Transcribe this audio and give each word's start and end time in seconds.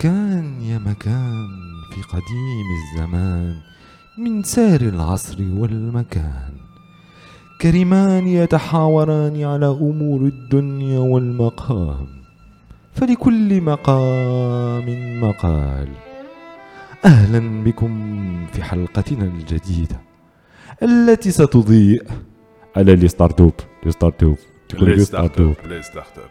كان 0.00 0.62
يا 0.62 0.78
مكان 0.78 1.48
في 1.90 2.02
قديم 2.02 2.66
الزمان 2.82 3.56
من 4.18 4.42
سار 4.42 4.80
العصر 4.80 5.36
والمكان. 5.56 6.52
كريمان 7.60 8.26
يتحاوران 8.26 9.44
على 9.44 9.66
أمور 9.66 10.20
الدنيا 10.20 10.98
والمقام 10.98 12.06
فلكل 12.92 13.60
مقام 13.60 15.20
مقال. 15.20 15.88
أهلا 17.04 17.64
بكم 17.64 18.46
في 18.52 18.62
حلقتنا 18.62 19.24
الجديدة 19.24 20.00
التي 20.82 21.30
ستضيء 21.30 22.02
على 22.76 22.96
لي 22.96 23.08
ستارت 23.08 23.40
اب 23.40 23.52
لي 23.84 23.92
ستارت 23.92 24.22
اب 24.22 24.36
تقول 24.68 24.90
لي 24.90 24.96
Les 24.96 25.06
ستارت 25.06 25.40
اب 25.40 26.30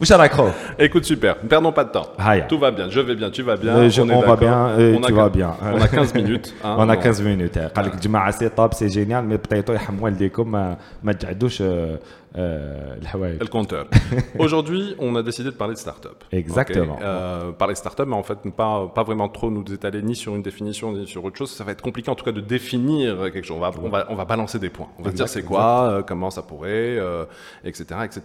واش 0.00 0.12
رايك 0.12 0.32
خو؟ 0.32 0.48
bon. 0.48 0.82
Écoute, 0.82 1.04
super, 1.04 1.34
ne 1.44 1.48
perdons 1.48 1.72
pas 1.72 1.84
de 1.84 1.92
temps. 1.98 2.08
هيا 2.20 2.48
Tout 2.48 2.58
va 2.58 2.70
bien, 2.70 2.88
je 2.90 3.00
vais 3.00 3.14
bien, 3.16 3.30
tu 3.30 3.42
vas 3.42 3.56
bien. 3.56 3.76
Euh, 3.76 3.90
je- 3.90 4.00
on, 4.02 4.08
est 4.08 4.14
on 4.14 4.20
va 4.20 4.26
d'accord. 4.26 4.36
bien, 4.36 4.58
euh, 4.78 4.96
on 4.98 5.02
a 5.02 5.06
tu 5.06 5.12
que- 5.12 5.18
vas 5.20 5.28
bien. 5.28 5.50
On 5.76 5.80
a 5.80 5.88
15 5.88 6.14
minutes. 6.14 6.54
hein, 6.64 6.66
انا 6.80 6.94
donc- 6.94 6.98
15 7.04 7.20
مينوت 7.22 7.58
قال 7.58 7.84
لك 7.86 7.96
جماعه 7.96 8.30
سي 8.30 8.48
طاب 8.48 8.74
سي 8.74 8.86
جينيال 8.86 9.24
مي 9.24 9.36
بطيطو 9.36 9.72
يحم 9.72 10.02
والديكم 10.02 10.52
ما, 10.52 10.76
ما 11.02 11.12
تجعدوش 11.12 11.62
آه، 11.62 11.98
آه، 12.36 12.98
الحوايج 13.02 13.42
Le 13.42 13.46
compteur. 13.48 13.84
Aujourd'hui, 14.44 14.84
on 14.98 15.10
a 15.16 15.22
décidé 15.30 15.48
de 15.54 15.58
parler 15.62 15.74
de 15.74 15.82
start-up. 15.86 16.18
Exactement. 16.42 16.96
Ok, 16.98 17.02
euh, 17.02 17.52
parler 17.62 17.74
start-up, 17.82 18.06
mais 18.10 18.16
en 18.22 18.26
fait, 18.28 18.38
ne 18.44 18.52
pas, 18.62 18.74
pas 18.98 19.04
vraiment 19.08 19.28
trop 19.38 19.48
nous 19.56 19.64
étaler 19.78 20.00
ni 20.08 20.14
sur 20.22 20.30
une 20.38 20.44
définition 20.50 20.86
ni 20.92 21.06
sur 21.14 21.20
autre 21.26 21.38
chose. 21.40 21.50
Ça 21.58 21.64
va 21.66 21.70
être 21.74 21.84
compliqué 21.88 22.08
en 22.10 22.16
tout 22.18 22.24
cas 22.28 22.36
de 22.40 22.44
définir 22.56 23.08
quelque 23.32 23.46
chose. 23.48 23.56
On 23.60 23.64
va, 23.66 23.70
on 23.86 23.90
va, 23.94 24.00
on 24.12 24.16
va 24.20 24.24
balancer 24.34 24.58
des 24.66 24.72
points. 24.76 24.90
On 24.98 25.02
va 25.04 25.10
se 25.10 25.16
dire 25.20 25.26
Exact, 25.26 25.34
c'est 25.34 25.46
quoi, 25.52 25.66
euh, 25.82 26.02
comment 26.10 26.30
ça 26.36 26.42
pourrait, 26.50 26.92
euh, 27.08 27.24
etc. 27.68 27.78
etc. 28.08 28.20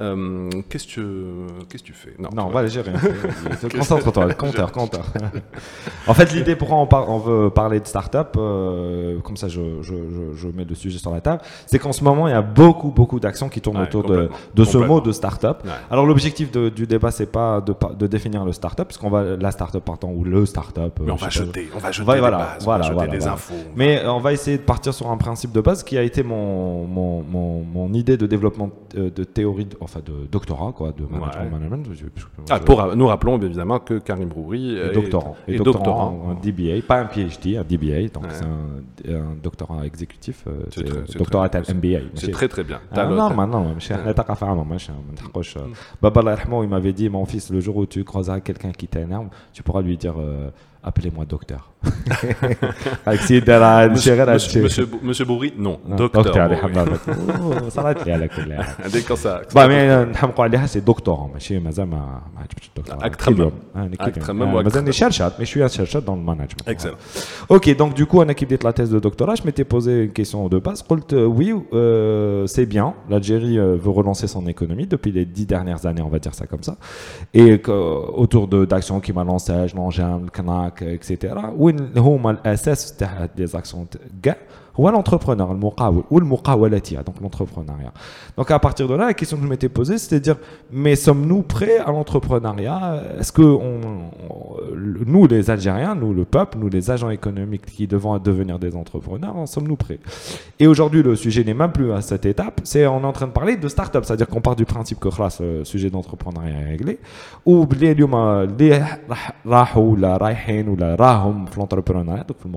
Euh, 0.00 0.48
qu'est-ce, 0.68 0.86
que, 0.86 1.46
qu'est-ce 1.68 1.82
que 1.82 1.88
tu 1.88 1.92
fais? 1.92 2.14
Non, 2.18 2.28
tu 2.28 2.34
vois. 2.36 2.44
voilà, 2.50 2.68
j'ai 2.68 2.80
rien. 2.82 2.94
Concentre-toi, 3.76 4.32
compteur, 4.34 4.72
compteur. 4.72 5.04
en 6.06 6.14
fait, 6.14 6.32
l'idée 6.32 6.56
pourquoi 6.56 6.76
on, 6.78 6.86
par- 6.86 7.08
on 7.10 7.18
veut 7.18 7.50
parler 7.50 7.80
de 7.80 7.86
start-up, 7.86 8.34
euh, 8.36 9.18
comme 9.20 9.36
ça 9.36 9.48
je, 9.48 9.60
je, 9.82 9.94
je, 9.94 10.36
je 10.36 10.48
mets 10.48 10.64
le 10.64 10.74
sujet 10.74 10.98
sur 10.98 11.12
la 11.12 11.20
table, 11.20 11.42
c'est 11.66 11.78
qu'en 11.78 11.92
ce 11.92 12.04
moment, 12.04 12.28
il 12.28 12.30
y 12.30 12.34
a 12.34 12.42
beaucoup, 12.42 12.90
beaucoup 12.90 13.20
d'actions 13.20 13.48
qui 13.48 13.60
tournent 13.60 13.78
Ouais, 13.78 13.82
autour 13.84 14.04
de, 14.04 14.28
de 14.54 14.64
ce 14.64 14.78
mot 14.78 15.00
de 15.00 15.12
start-up. 15.12 15.58
Ouais. 15.64 15.70
Alors, 15.90 16.06
l'objectif 16.06 16.50
du 16.50 16.86
débat, 16.86 17.10
c'est 17.10 17.26
pas 17.30 17.60
de, 17.60 17.74
de 17.98 18.06
définir 18.06 18.44
le 18.44 18.52
start-up, 18.52 18.88
parce 18.88 18.98
qu'on 18.98 19.10
va 19.10 19.36
la 19.36 19.50
start-up 19.50 19.84
partant 19.84 20.10
ou 20.10 20.24
le 20.24 20.46
start-up. 20.46 20.98
euh, 21.00 21.04
Mais 21.06 21.12
on 21.12 21.16
je 21.16 21.24
va 21.24 21.30
jeter, 21.30 21.68
on 21.74 21.78
va 21.78 21.90
jeter 21.92 22.12
des 22.12 22.18
voilà, 22.18 22.56
voilà, 22.60 22.84
jeter 22.84 23.26
infos. 23.26 23.54
Mais 23.76 23.98
euh, 24.04 24.12
on 24.12 24.20
va 24.20 24.32
essayer 24.32 24.58
de 24.58 24.62
partir 24.62 24.94
sur 24.94 25.10
un 25.10 25.16
principe 25.16 25.52
de 25.52 25.60
base 25.60 25.82
qui 25.82 25.98
a 25.98 26.02
été 26.02 26.22
mon, 26.22 26.84
mon, 26.86 27.22
mon, 27.22 27.62
mon 27.64 27.92
idée 27.92 28.16
de 28.16 28.26
développement 28.26 28.70
euh, 28.96 29.10
de 29.10 29.24
théorie, 29.24 29.66
de- 29.66 29.76
enfin 29.88 30.00
de 30.04 30.26
doctorat, 30.30 30.72
quoi, 30.72 30.92
de 30.92 31.04
management. 31.04 31.86
Ah, 32.50 32.60
pour, 32.60 32.80
euh, 32.80 32.94
nous 32.94 33.06
rappelons 33.06 33.38
bien 33.38 33.48
évidemment 33.48 33.78
que 33.78 33.98
Karim 33.98 34.28
Brouri 34.28 34.76
est, 34.76 34.88
est, 34.88 34.92
doctorant, 34.92 35.36
est, 35.46 35.56
doctorant, 35.56 36.10
doctorant, 36.12 36.40
DBA, 36.42 36.82
pas 36.86 37.00
un 37.00 37.06
PhD, 37.06 37.56
un 37.56 37.64
DBA, 37.64 38.08
donc 38.12 38.26
c'est 38.30 38.44
un, 39.12 39.34
doctorat 39.42 39.86
exécutif, 39.86 40.44
euh, 40.46 41.04
doctorat 41.16 41.48
MBA. 41.48 41.98
C'est 42.14 42.30
très 42.30 42.48
très 42.48 42.64
bien. 42.64 42.80
Normal, 42.94 43.48
non, 43.48 43.76
Baba 46.02 46.36
il 46.62 46.68
m'avait 46.68 46.92
dit, 46.92 47.08
mon 47.08 47.24
fils, 47.24 47.50
le 47.50 47.60
jour 47.60 47.76
où 47.76 47.86
tu 47.86 48.04
croiseras 48.04 48.40
quelqu'un 48.40 48.72
qui 48.72 48.88
t'énerve, 48.88 49.28
tu 49.52 49.62
pourras 49.62 49.82
lui 49.82 49.96
dire. 49.96 50.14
Euh, 50.18 50.50
appelez-moi 50.89 51.25
docteur 51.25 51.69
avec 53.05 53.21
si 53.21 53.39
دار 53.41 53.63
هادشي 53.63 54.13
غير 54.13 54.25
Monsieur, 54.25 54.29
هادشي 54.29 54.63
monsieur, 54.67 54.85
Bou- 54.85 54.99
monsieur 55.07 55.25
Boury, 55.25 55.53
non, 55.57 55.77
Non, 55.89 55.95
docteur. 55.97 56.23
دكتور 56.23 56.47
Boury. 56.47 56.51
يحمد 56.53 56.97
صارت 57.69 58.05
لي 58.05 58.11
على 58.13 58.27
كل 58.27 58.53
حال 58.53 58.91
Dès 58.91 59.03
quand 59.09 59.15
ça. 59.15 59.53
با 59.55 59.67
مي 59.67 60.05
نحمقوا 60.11 60.43
عليها 60.43 60.65
سي 60.65 60.79
دكتور 60.79 61.29
ماشي 61.33 61.59
مازال 61.59 61.85
ما 61.85 62.21
ما 62.35 62.39
عجبتش 62.41 62.69
الدكتور 62.77 63.03
راك 63.03 63.15
تخمم. 63.15 63.51
راك 63.75 64.01
راك 64.01 64.15
تخمم 64.15 64.53
وراك 64.53 64.65
مازالني 64.65 64.91
تخدم. 64.91 64.91
شرشات 64.91 65.39
مي 65.39 65.45
شويه 65.45 65.67
شرشات 65.67 66.03
dans 66.03 66.15
le 66.15 66.25
management 66.31 66.67
Excellent. 66.73 66.97
Ok, 67.55 67.65
donc 67.81 67.93
du 67.99 68.05
coup, 68.05 68.17
on 68.23 68.29
a 68.29 68.33
quitté 68.33 68.55
la 68.63 68.73
thèse 68.77 68.91
de 68.95 68.99
doctorat. 69.07 69.35
Je 69.39 69.43
m'étais 69.47 69.65
posé 69.75 69.91
une 70.05 70.11
question 70.19 70.47
de 70.53 70.59
base. 70.59 70.81
قلت, 70.89 71.13
euh, 71.13 71.25
oui, 71.39 71.49
euh, 71.73 72.47
c'est 72.53 72.65
bien. 72.75 72.87
L'Algérie 73.09 73.57
euh, 73.59 73.75
veut 73.83 73.93
relancer 74.01 74.27
son 74.35 74.43
économie 74.53 74.87
depuis 74.95 75.11
les 75.17 75.25
dix 75.37 75.45
dernières 75.55 75.83
années, 75.89 76.03
on 76.09 76.13
va 76.15 76.19
dire 76.25 76.35
ça 76.39 76.45
comme 76.51 76.63
ça. 76.69 76.75
Et 77.41 77.49
que, 77.65 77.71
euh, 77.71 78.21
autour 78.23 78.43
de- 78.53 78.65
d'actions 78.71 78.99
qui 79.05 79.11
m'a 79.17 79.23
lancé, 79.31 79.53
l'engin, 79.77 80.13
le 80.25 80.31
معاك 80.68 80.82
اكسيتيرا 80.82 81.54
وين 81.56 81.98
هما 81.98 82.30
الاساس 82.30 82.96
تاع 82.96 83.28
لي 83.38 83.46
زاكسون 83.46 83.86
كاع 84.22 84.36
ou 84.78 84.86
à 84.86 84.92
l'entrepreneur, 84.92 85.50
ou 85.50 86.20
le 86.20 86.24
donc 87.04 87.20
l'entrepreneuriat. 87.20 87.92
Donc 88.36 88.50
à 88.50 88.58
partir 88.60 88.86
de 88.86 88.94
là, 88.94 89.06
la 89.06 89.14
question 89.14 89.36
que 89.36 89.42
je 89.42 89.48
m'étais 89.48 89.68
posée, 89.68 89.98
c'était 89.98 90.20
de 90.20 90.24
dire, 90.24 90.36
mais 90.70 90.94
sommes-nous 90.94 91.42
prêts 91.42 91.78
à 91.78 91.90
l'entrepreneuriat 91.90 93.02
Est-ce 93.18 93.32
que 93.32 93.42
nous, 93.42 95.26
les 95.26 95.50
Algériens, 95.50 95.96
nous, 95.96 96.14
le 96.14 96.24
peuple, 96.24 96.58
nous, 96.58 96.68
les 96.68 96.90
agents 96.90 97.10
économiques 97.10 97.66
qui 97.66 97.88
devons 97.88 98.16
devenir 98.18 98.60
des 98.60 98.76
entrepreneurs, 98.76 99.36
en 99.36 99.46
sommes-nous 99.46 99.76
prêts 99.76 99.98
Et 100.60 100.68
aujourd'hui, 100.68 101.02
le 101.02 101.16
sujet 101.16 101.42
n'est 101.42 101.54
même 101.54 101.72
plus 101.72 101.92
à 101.92 102.00
cette 102.00 102.24
étape, 102.24 102.60
c'est 102.62 102.86
on 102.86 103.00
est 103.00 103.06
en 103.06 103.12
train 103.12 103.26
de 103.26 103.32
parler 103.32 103.56
de 103.56 103.68
start-up, 103.68 104.04
c'est-à-dire 104.04 104.28
qu'on 104.28 104.40
part 104.40 104.56
du 104.56 104.64
principe 104.64 105.00
que 105.00 105.08
là, 105.08 105.28
le 105.40 105.64
sujet 105.64 105.90
d'entrepreneuriat 105.90 106.60
est 106.60 106.68
réglé, 106.68 106.98
ou 107.44 107.66
les 107.78 108.00
ou 108.00 108.06
la 108.06 108.46
ou 110.68 110.76
la 110.76 110.96
rahum, 110.96 111.46
l'entrepreneuriat, 111.56 112.24
donc 112.24 112.36
le 112.44 112.50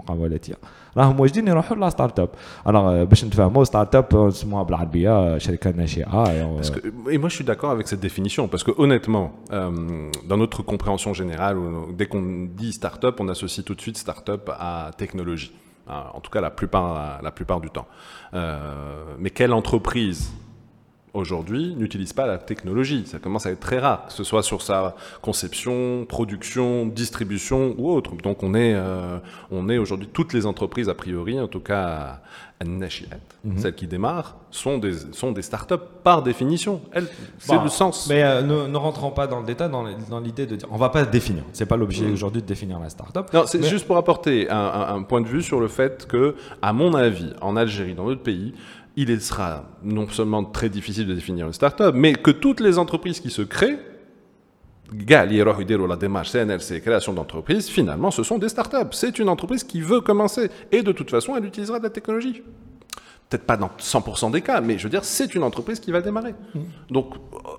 راهم 0.97 1.21
واجدين 1.21 1.49
يروحوا 1.49 1.77
لا 1.77 1.91
ستارت 1.91 2.21
اب 2.21 2.29
alors 2.69 3.09
باش 3.11 3.25
نتفاهموا 3.25 3.65
ستارت 3.65 3.95
اب 3.95 4.17
نسموها 4.17 4.63
بالعربيه 4.63 5.39
شركه 5.39 5.71
ناشئه 5.71 6.25
Parce 6.63 6.71
que- 6.71 7.11
et 7.15 7.19
moi, 7.19 7.29
je 7.29 7.35
suis 7.39 7.45
d'accord 7.45 7.71
avec 7.77 7.87
cette 7.89 8.01
définition, 8.09 8.49
parce 8.49 8.65
que 8.65 8.73
honnêtement, 8.83 9.27
euh, 9.53 9.71
dans 10.31 10.39
notre 10.45 10.61
compréhension 10.73 11.13
générale, 11.21 11.57
ou- 11.59 11.93
dès 11.99 12.07
qu'on 12.11 12.25
dit 12.61 12.73
start-up, 12.81 13.15
on 13.23 13.29
associe 13.35 13.63
tout 13.69 13.75
de 13.79 13.83
suite 13.87 13.99
start-up 14.05 14.45
à 14.69 14.91
technologie. 15.03 15.53
Hein, 15.91 16.03
En 16.17 16.21
tout 16.25 16.31
cas, 16.35 16.41
la 16.49 16.53
plupart, 16.61 17.23
la 17.29 17.33
plupart 17.39 17.61
du 17.67 17.71
temps. 17.77 17.89
Euh, 18.35 19.05
mais 19.23 19.31
quelle 19.39 19.53
entreprise 19.61 20.21
aujourd'hui 21.14 21.76
n'utilise 21.76 22.14
pas 22.14 22.26
la 22.26 22.38
technologie 22.38 23.04
Ça 23.06 23.20
commence 23.20 23.46
à 23.46 23.52
être 23.52 23.60
très 23.60 23.80
rare, 23.80 24.06
que 24.08 24.14
ce 24.14 24.24
soit 24.24 24.44
sur 24.44 24.62
sa 24.62 24.96
conception, 25.22 26.06
production, 26.08 26.86
distribution 26.86 27.76
ou 27.78 27.92
autre. 27.92 28.16
Donc, 28.24 28.44
on 28.44 28.54
est, 28.54 28.74
euh, 28.76 29.18
on 29.52 29.70
est 29.70 29.78
aujourd'hui 29.78 30.08
toutes 30.12 30.34
les 30.34 30.46
entreprises 30.46 30.90
a 30.90 30.94
priori, 30.94 31.40
en 31.40 31.48
tout 31.48 31.60
cas 31.60 32.22
à 32.60 32.64
Nashiat, 32.64 33.08
celles 33.58 33.74
qui 33.74 33.88
démarrent, 33.88 34.36
sont 34.52 34.78
des, 34.78 34.94
sont 35.14 35.32
des 35.32 35.42
start-up 35.42 35.82
par 36.04 36.22
définition. 36.22 36.80
Elles, 36.92 37.08
c'est 37.40 37.56
Bon, 37.56 37.64
le 37.64 37.70
sens. 37.70 38.08
Mais 38.08 38.22
euh, 38.24 38.44
ne, 38.44 38.68
ne 38.68 38.78
rentrons 38.78 39.10
pas 39.10 39.26
dans 39.26 39.40
le 39.40 39.48
détail, 39.48 39.72
dans, 39.72 40.20
l'idée 40.20 40.46
de 40.46 40.56
dire. 40.56 40.68
On 40.72 40.78
va 40.78 40.90
pas 40.90 41.04
définir. 41.04 41.44
C'est 41.54 41.66
pas 41.66 41.76
l'objet 41.78 42.06
aujourd'hui 42.12 42.44
de 42.44 42.46
définir 42.48 42.80
la 42.80 42.90
start-up. 42.90 43.34
Non, 43.34 43.46
c'est 43.48 43.58
Mais- 43.60 43.68
juste 43.68 43.88
pour 43.88 43.98
apporter 43.98 44.48
un, 44.52 44.56
un- 44.58 44.96
un 44.96 45.02
point 45.02 45.22
de 45.22 45.28
vue 45.28 45.42
sur 45.42 45.60
le 45.60 45.68
fait 45.68 46.06
que, 46.08 46.36
à 46.62 46.72
mon 46.72 46.94
avis, 46.94 47.34
en 47.42 47.56
Algérie, 47.58 47.96
dans 47.96 48.06
notre 48.06 48.22
pays, 48.22 48.54
il 48.96 49.22
sera 49.22 49.66
non 49.84 50.08
seulement 50.10 50.44
très 50.44 50.70
difficile 50.70 51.08
de 51.08 51.14
définir 51.14 51.48
une 51.48 51.54
start-up, 51.54 51.96
mais 51.96 52.14
que 52.14 52.32
toutes 52.32 52.60
les 52.60 52.78
entreprises 52.78 53.20
qui 53.20 53.30
se 53.30 53.42
créent, 53.42 53.80
la 55.88 55.96
démarche 55.96 56.32
CNLC, 56.32 56.82
création 56.82 57.14
d'entreprise, 57.14 57.70
finalement, 57.70 58.12
ce 58.12 58.24
sont 58.24 58.38
des 58.38 58.50
start-up. 58.50 58.90
C'est 58.94 59.20
une 59.20 59.30
entreprise 59.30 59.64
qui 59.64 59.82
veut 59.82 60.02
commencer. 60.02 60.50
Et 60.72 60.84
de 60.84 60.92
toute 60.92 61.10
façon, 61.10 61.36
elle 61.38 61.46
utilisera 61.46 61.80
de 61.80 61.84
la 61.84 61.90
technologie. 61.90 62.44
Peut-être 63.32 63.46
pas 63.46 63.56
dans 63.56 63.70
100% 63.80 64.30
des 64.32 64.42
cas, 64.42 64.60
mais 64.60 64.78
je 64.78 64.84
veux 64.84 64.90
dire, 64.90 65.06
c'est 65.06 65.34
une 65.36 65.44
entreprise 65.44 65.80
qui 65.80 65.90
va 65.90 66.02
démarrer. 66.02 66.36
Donc, 66.90 67.14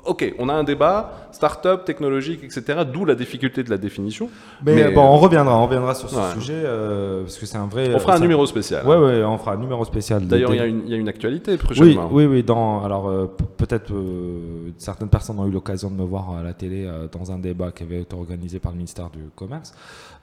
ok, 0.04 0.34
on 0.38 0.50
a 0.50 0.52
un 0.52 0.64
débat, 0.64 1.28
start-up, 1.32 1.86
technologique, 1.86 2.44
etc., 2.44 2.80
d'où 2.92 3.06
la 3.06 3.14
difficulté 3.14 3.62
de 3.62 3.70
la 3.70 3.78
définition. 3.78 4.28
Mais, 4.66 4.90
bon, 4.90 5.00
on 5.00 5.16
reviendra, 5.16 5.56
on 5.58 5.64
reviendra 5.64 5.94
sur 5.94 6.10
ce 6.10 6.16
Ouais. 6.16 6.22
sujet 6.34 6.52
euh, 6.62 7.22
parce 7.22 7.38
que 7.38 7.46
c'est 7.46 7.56
un 7.56 7.68
vrai. 7.68 7.90
on 7.94 7.98
fera 8.00 8.16
un 8.16 8.20
numéro 8.20 8.44
spécial. 8.44 8.86
Ouais, 8.86 8.96
ouais, 8.98 9.24
on 9.24 9.38
fera 9.38 9.54
un 9.54 9.56
numéro 9.56 9.82
spécial. 9.86 10.26
D'ailleurs, 10.26 10.52
il 10.54 10.86
y, 10.86 10.90
y 10.90 10.94
a 10.94 10.96
une 10.98 11.08
actualité 11.08 11.52
Oui, 11.52 11.56
prochainement. 11.56 12.08
oui, 12.12 12.26
oui. 12.26 12.42
Dans, 12.42 12.84
alors, 12.84 13.08
euh, 13.08 13.34
euh, 13.90 14.70
certaines 14.78 15.08
personnes 15.08 15.38
ont 15.38 15.46
eu 15.46 15.50
l'occasion 15.50 15.90
de 15.90 15.94
me 15.94 16.04
voir 16.04 16.34
à 16.36 16.42
la 16.42 16.52
télé 16.52 16.84
euh, 16.86 17.08
dans 17.10 17.32
un 17.32 17.38
débat 17.38 17.72
qui 17.72 17.82
avait 17.82 18.02
été 18.02 18.14
organisé 18.14 18.58
par 18.58 18.72
le 18.72 18.76
ministère 18.78 19.10
du 19.10 19.20
Commerce. 19.34 19.72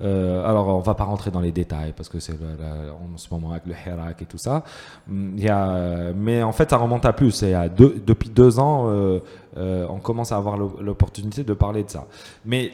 Euh, 0.02 0.48
alors, 0.48 0.68
on 0.68 0.80
va 0.80 0.94
pas 0.94 1.04
rentrer 1.04 1.32
dans 1.32 1.42
les 1.42 1.52
détails 1.52 1.94
parce 1.96 2.10
que 2.10 2.20
c'est 2.20 2.34
en 2.34 3.18
ce 3.18 3.28
moment 3.34 3.52
avec 3.52 3.66
le 3.66 3.74
Hirak 3.74 4.22
et 4.22 4.26
tout 4.26 4.38
ça. 4.38 4.64
Euh, 5.10 6.14
mais 6.16 6.44
en 6.44 6.52
fait, 6.52 6.70
ça 6.70 6.78
remonte 6.78 7.06
à 7.06 7.14
plus. 7.14 7.44
Et 7.44 7.54
depuis 7.78 8.30
deux 8.30 8.60
ans, 8.60 8.90
on 9.56 10.00
commence 10.00 10.32
à 10.32 10.38
avoir 10.38 10.58
l'o- 10.58 10.78
l'opportunité 10.82 11.44
de 11.44 11.54
parler 11.54 11.84
de 11.84 11.90
ça. 11.90 12.08
Mais 12.46 12.72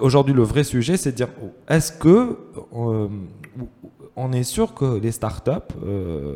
aujourd'hui, 0.00 0.34
le 0.34 0.42
vrai 0.42 0.64
sujet, 0.64 0.96
c'est 0.96 1.12
de 1.12 1.16
dire 1.16 1.28
est-ce 1.68 1.92
que 1.92 2.38
on 4.15 4.31
est 4.33 4.43
sûr 4.43 4.73
que 4.73 4.99
les 4.99 5.11
startups 5.11 5.51
euh, 5.85 6.35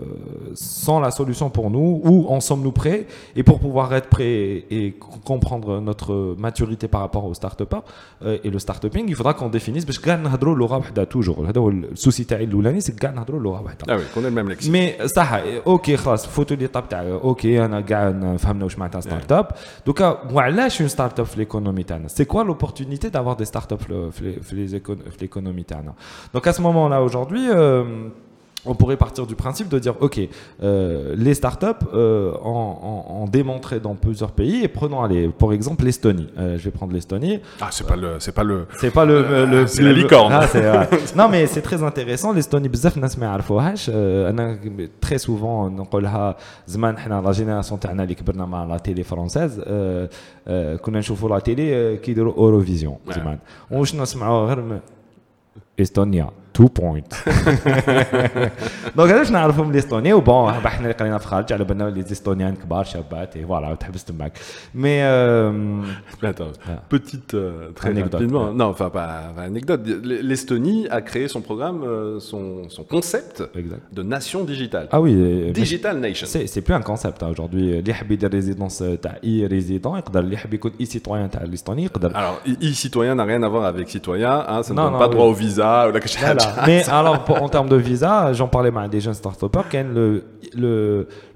sont 0.56 1.00
la 1.00 1.12
solution 1.12 1.50
pour 1.50 1.70
nous, 1.70 2.02
ou 2.04 2.28
en 2.30 2.40
sommes-nous 2.40 2.72
prêts 2.72 3.08
Et 3.36 3.44
pour 3.44 3.60
pouvoir 3.60 3.94
être 3.94 4.08
prêts 4.08 4.66
et, 4.72 4.96
comprendre 5.26 5.80
notre 5.80 6.36
maturité 6.38 6.88
par 6.88 7.02
rapport 7.02 7.26
aux 7.26 7.34
startups 7.34 7.64
euh, 8.26 8.38
et 8.44 8.50
le 8.50 8.60
startuping, 8.60 9.06
il 9.08 9.16
faudra 9.16 9.34
qu'on 9.34 9.50
définisse, 9.50 9.86
parce 9.86 10.00
que 10.00 10.10
nous 10.16 10.56
l'aura 10.56 10.82
toujours. 11.10 11.44
Le 11.44 11.96
souci 11.96 12.26
c'est 12.30 12.96
que 12.96 13.08
nous 13.32 13.40
l'aura 13.40 13.64
Ah 13.88 13.96
oui, 13.98 14.04
qu'on 14.14 14.22
ait 14.22 14.24
le 14.26 14.32
même 14.32 14.50
lexique. 14.50 14.72
Mais 14.72 14.98
ça, 15.08 15.26
ok, 15.66 15.96
خلاص 15.96 16.28
فوتوا 16.28 16.58
l'étape 16.58 16.94
ok, 17.24 17.46
انا 17.46 17.82
كاع 17.82 18.10
نفهمنا 18.10 18.64
واش 18.64 18.80
معناتها 18.80 19.02
ستارت 19.02 19.32
اب 19.32 19.48
دوكا 19.86 20.20
وعلاش 20.34 20.82
une 20.82 20.96
startup 20.96 21.22
في 21.24 21.46
l'économie 21.46 21.86
تاعنا 21.86 22.08
C'est 22.08 22.26
quoi 22.26 22.44
l'opportunité 22.44 23.10
d'avoir 23.10 23.36
des 23.36 23.46
startups 23.46 24.12
في 24.12 24.80
l'économie 25.22 25.66
تاعنا 25.68 25.94
Donc 26.34 26.48
à 26.48 26.54
ce 26.54 26.62
moment-là 26.62 27.02
aujourd'hui 27.02 27.50
euh, 27.50 27.67
on 28.66 28.76
pourrait 28.76 28.98
partir 29.06 29.26
du 29.26 29.36
principe 29.36 29.68
de 29.68 29.80
dire, 29.80 29.96
OK, 30.00 30.18
euh, 30.20 31.16
les 31.18 31.34
startups 31.34 31.86
euh, 31.94 32.32
ont, 32.44 33.28
démontré 33.28 33.80
dans 33.80 33.96
plusieurs 33.96 34.32
pays 34.32 34.64
et 34.64 34.68
prenons, 34.68 35.02
allez, 35.04 35.28
pour 35.28 35.54
exemple, 35.54 35.84
l'Estonie. 35.84 36.30
Euh, 36.38 36.58
je 36.58 36.64
vais 36.64 36.72
prendre 36.72 36.94
l'Estonie. 36.94 37.40
Ah, 37.62 37.70
c'est 37.72 37.88
pas 37.88 37.96
le, 37.96 38.12
c'est 38.20 38.32
pas 38.32 38.44
le, 38.44 38.68
c'est 38.80 38.92
pas 38.92 39.06
le, 39.06 39.46
le, 39.54 39.68
c'est 39.68 39.82
la 39.82 39.92
licorne. 39.92 40.32
Ah, 40.34 40.46
non, 41.16 41.28
mais 41.30 41.46
c'est 41.46 41.62
très 41.62 41.82
intéressant. 41.84 42.32
L'Estonie, 42.34 42.70
بزاف 42.70 42.98
الناس 42.98 43.20
ما 43.20 43.26
يعرفوهاش. 43.26 43.90
أنا 43.90 44.60
très 45.06 45.18
souvent 45.18 45.70
نقولها 45.70 46.38
زمان 46.68 46.98
حنا 46.98 47.22
لا 47.22 47.32
جينيراسيون 47.32 47.80
تاعنا 47.80 48.04
اللي 48.04 48.16
كبرنا 48.16 48.46
مع 48.46 48.66
لا 48.66 48.78
تيلي 48.78 49.04
فرونسيز 49.04 49.60
كنا 50.82 51.00
نشوفوا 51.00 51.30
لا 51.30 51.40
تيلي 51.40 51.98
كيديروا 51.98 52.34
اوروفيزيون 52.34 52.98
زمان. 53.16 53.38
واش 53.72 53.96
نسمعوا 53.96 54.48
غير 54.48 54.80
استونيا 55.80 56.30
2 56.58 56.70
بوينت 56.76 57.14
دونك 58.96 59.12
علاش 59.12 59.32
نعرفهم 59.32 59.72
ليستوني 59.72 60.14
وبون 60.14 60.52
حنا 60.52 60.84
اللي 60.84 60.94
قرينا 60.94 61.18
في 61.18 61.28
خارج 61.28 61.54
على 61.54 61.64
بالنا 61.64 61.90
لي 61.90 62.02
استونيان 62.12 62.56
كبار 62.56 62.84
شابات 62.84 63.36
اي 63.36 63.46
فوالا 63.46 63.76
تحبس 63.76 64.04
تماك 64.04 64.34
مي 64.76 65.04
petite 66.94 67.34
euh, 67.34 67.72
très 67.80 67.92
rapidement 68.02 68.54
non 68.60 68.68
enfin 68.74 68.90
pas 68.90 69.10
anecdote 69.38 69.82
l'Estonie 70.30 70.88
a 70.98 71.02
créé 71.02 71.28
son 71.28 71.42
programme 71.42 71.80
euh, 71.84 72.20
son, 72.20 72.44
son 72.76 72.84
concept 72.84 73.36
de 73.98 74.02
nation 74.16 74.44
digitale 74.44 74.88
ah 74.92 75.02
oui 75.02 75.14
digital 75.52 75.96
nation 76.00 76.28
c'est 76.28 76.62
plus 76.62 76.76
un 76.82 76.86
concept 76.92 77.24
hein, 77.24 77.30
aujourd'hui 77.34 77.64
اللي 77.80 77.92
يحب 77.92 78.12
يدير 78.12 78.32
résidence 78.42 78.84
تاع 79.02 79.16
اي 79.24 79.48
ريزيدون 79.48 79.98
يقدر 79.98 80.20
اللي 80.20 80.34
يحب 80.34 80.54
يكون 80.54 80.72
اي 80.80 80.86
سيتويان 80.86 81.30
تاع 81.30 81.42
l'Estonie 81.46 81.80
يقدر 81.80 82.12
alors 82.14 82.38
i 82.62 82.74
citoyen 82.74 83.16
n'a 83.16 83.26
rien 83.26 83.44
à 83.44 83.50
voir 83.50 83.66
avec 83.66 83.90
citoyen 83.90 84.46
hein, 84.48 84.64
ça 84.64 84.74
ne 84.74 84.78
donne 84.78 84.98
pas 85.00 85.08
droit 85.08 85.26
au 85.26 85.34
visa 85.34 85.88
ou 85.88 85.92
la 85.92 86.00
mais 86.68 86.90
alors, 86.90 87.18
en 87.46 87.50
termes 87.50 87.70
de 87.70 87.76
visa, 87.76 88.34
j'en 88.34 88.48
parlais 88.48 88.72
avec 88.76 88.90
des 88.92 89.02
jeunes 89.06 89.14
start-upers, 89.22 89.66
le, 89.98 90.24
le, 90.62 90.74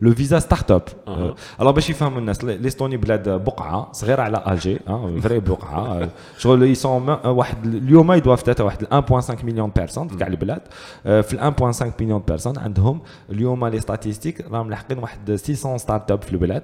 le 0.06 0.12
visa 0.20 0.40
start-up. 0.48 0.86
Uh 0.90 1.10
-huh. 1.10 1.30
euh, 1.30 1.62
alors, 1.62 1.74
باش 1.74 1.90
يفهموا 1.90 2.20
الناس 2.20 2.40
l'Estonie 2.42 2.96
بلاد 2.96 3.30
بقعة 3.30 3.90
صغيرة 3.92 4.22
على 4.22 4.44
ألجي 4.48 4.80
فري 5.24 5.40
بقعة 5.40 6.10
شغل 6.38 6.76
ils 6.76 6.80
sont 6.80 7.26
واحد 7.28 7.66
اليوم 7.66 8.12
يدوا 8.14 8.36
فتاة 8.36 8.64
واحد 8.66 8.84
1.5 8.86 9.44
مليون 9.44 9.72
بيرسون 9.76 10.08
في 10.08 10.18
كاع 10.18 10.28
البلاد 10.28 10.62
في 11.04 11.54
1.5 11.80 12.02
مليون 12.02 12.22
بيرسون 12.28 12.58
عندهم 12.58 13.00
اليوم 13.30 13.66
لي 13.68 13.80
ستاتيستيك 13.80 14.46
راهم 14.52 14.70
لاحقين 14.70 14.98
واحد 14.98 15.36
600 15.36 15.78
ستارت 15.78 16.12
اب 16.12 16.22
في 16.22 16.32
البلاد 16.34 16.64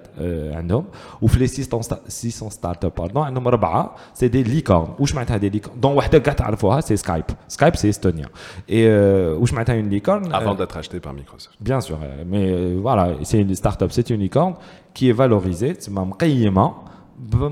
عندهم 0.58 0.86
وفي 1.22 1.40
لي 1.40 1.48
600 1.48 1.82
600 2.08 2.52
ستارت 2.52 2.86
اب 2.86 2.92
باردون 2.98 3.24
عندهم 3.24 3.48
اربعه 3.48 3.96
سي 4.14 4.28
دي 4.28 4.44
ليكورن 4.44 4.88
واش 5.00 5.16
معناتها 5.16 5.38
دي 5.38 5.50
ليكورن 5.50 5.80
دون 5.80 5.94
وحده 5.98 6.20
كاع 6.20 6.34
تعرفوها 6.34 6.82
سي 6.82 6.96
سكايب 6.98 7.24
سكايب 7.48 7.76
سي 7.76 7.90
استونيا 7.90 8.26
Et 8.69 8.87
euh, 8.87 9.39
as 9.67 9.75
une 9.75 9.91
licorne. 9.91 10.29
Avant 10.33 10.53
euh, 10.53 10.57
d'être 10.57 10.77
acheté 10.77 11.01
par 11.01 11.13
Microsoft. 11.13 11.57
Bien 11.61 11.81
sûr, 11.81 11.99
euh, 12.03 12.25
mais 12.27 12.75
voilà, 12.75 13.15
c'est 13.23 13.41
une 13.41 13.55
startup, 13.55 13.91
c'est 13.91 14.11
une 14.11 14.21
licorne 14.21 14.55
qui 14.95 15.09
est 15.09 15.13
valorisée, 15.13 15.77
c'est 15.79 15.91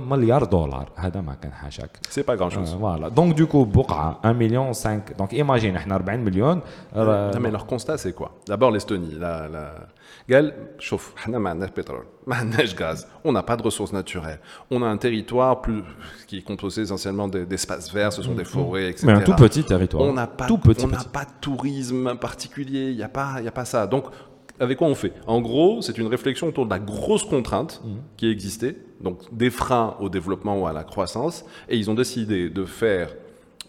milliard 0.10 0.48
dollars 0.48 0.88
c'est 2.10 2.24
pas 2.24 2.36
grand 2.36 2.50
chose 2.50 2.76
voilà 2.80 3.10
donc 3.10 3.36
du 3.36 3.46
coup 3.46 3.68
1 4.24 4.34
million 4.34 4.74
5 4.74 5.18
donc 5.18 5.34
imagine 5.34 5.78
40 5.78 6.20
millions 6.20 6.62
mais 7.40 7.52
leur 7.52 7.66
constat 7.66 7.98
c'est 7.98 8.14
quoi 8.14 8.32
d'abord 8.48 8.72
l'Estonie 8.72 9.16
la, 9.20 9.48
la... 9.48 9.74
قال 10.30 10.54
شوف 10.80 11.14
احنا 11.18 11.40
ما 11.40 11.50
عندناش 11.50 11.70
pétrole 11.70 12.28
ما 12.28 12.36
عندناش 12.36 12.76
gaz 12.76 13.06
on 13.26 13.32
n'a 13.32 13.44
pas 13.44 13.58
de 13.58 13.64
ressources 13.64 13.94
naturelles 13.94 14.40
on 14.72 14.82
a 14.82 14.86
un 14.86 14.98
territoire 14.98 15.62
plus 15.62 15.84
qui 16.28 16.38
est 16.40 16.42
composé 16.42 16.82
essentiellement 16.82 17.28
d'espaces 17.28 17.92
verts 17.94 18.14
ce 18.14 18.22
sont 18.22 18.36
des 18.36 18.46
forêts 18.56 18.90
etc 18.90 19.04
mais 19.08 19.14
un 19.14 19.22
tout 19.22 19.36
petit 19.36 19.64
territoire 19.64 20.04
on 20.04 20.14
n'a 20.14 20.28
pas 20.28 20.48
tout 20.48 20.58
petit, 20.58 20.86
on 20.86 20.88
n'a 20.88 21.04
pas 21.18 21.26
de 21.26 21.36
tourisme 21.42 22.16
particulier 22.16 22.86
il 22.94 22.98
y 22.98 23.04
a 23.04 23.10
pas 23.10 23.36
il 23.40 23.46
y 23.46 23.48
a 23.48 23.56
pas 23.62 23.66
ça 23.66 23.88
donc 23.88 24.06
avec 24.61 24.79
quoi 24.79 24.89
on 24.89 24.95
fait? 24.95 25.13
En 25.27 25.41
gros, 25.41 25.83
c'est 25.83 25.99
une 25.99 26.07
réflexion 26.07 26.49
autour 26.49 26.67
de 26.67 26.71
la 26.71 26.79
grosse 26.79 27.25
contrainte 27.25 27.83
mmh. 27.85 27.89
qui 28.17 28.29
existait, 28.29 28.77
donc 29.01 29.23
des 29.33 29.51
freins 29.51 29.97
au 30.01 30.09
développement 30.09 30.59
ou 30.61 30.67
à 30.67 30.73
la 30.73 30.85
croissance, 30.85 31.45
et 31.69 31.77
ils 31.77 31.91
ont 31.91 31.95
décidé 31.95 32.49
de 32.49 32.65
faire 32.65 33.15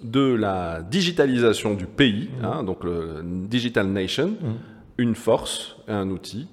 de 0.02 0.34
la 0.34 0.82
digitalisation 0.82 1.74
du 1.74 1.86
pays, 1.86 2.30
mmh. 2.42 2.46
hein, 2.46 2.64
donc 2.64 2.84
le 2.84 3.22
Digital 3.24 3.88
Nation, 3.88 4.30
mmh. 4.30 4.54
une 5.00 5.16
force, 5.16 5.76
un 5.88 6.10
outil. 6.10 6.48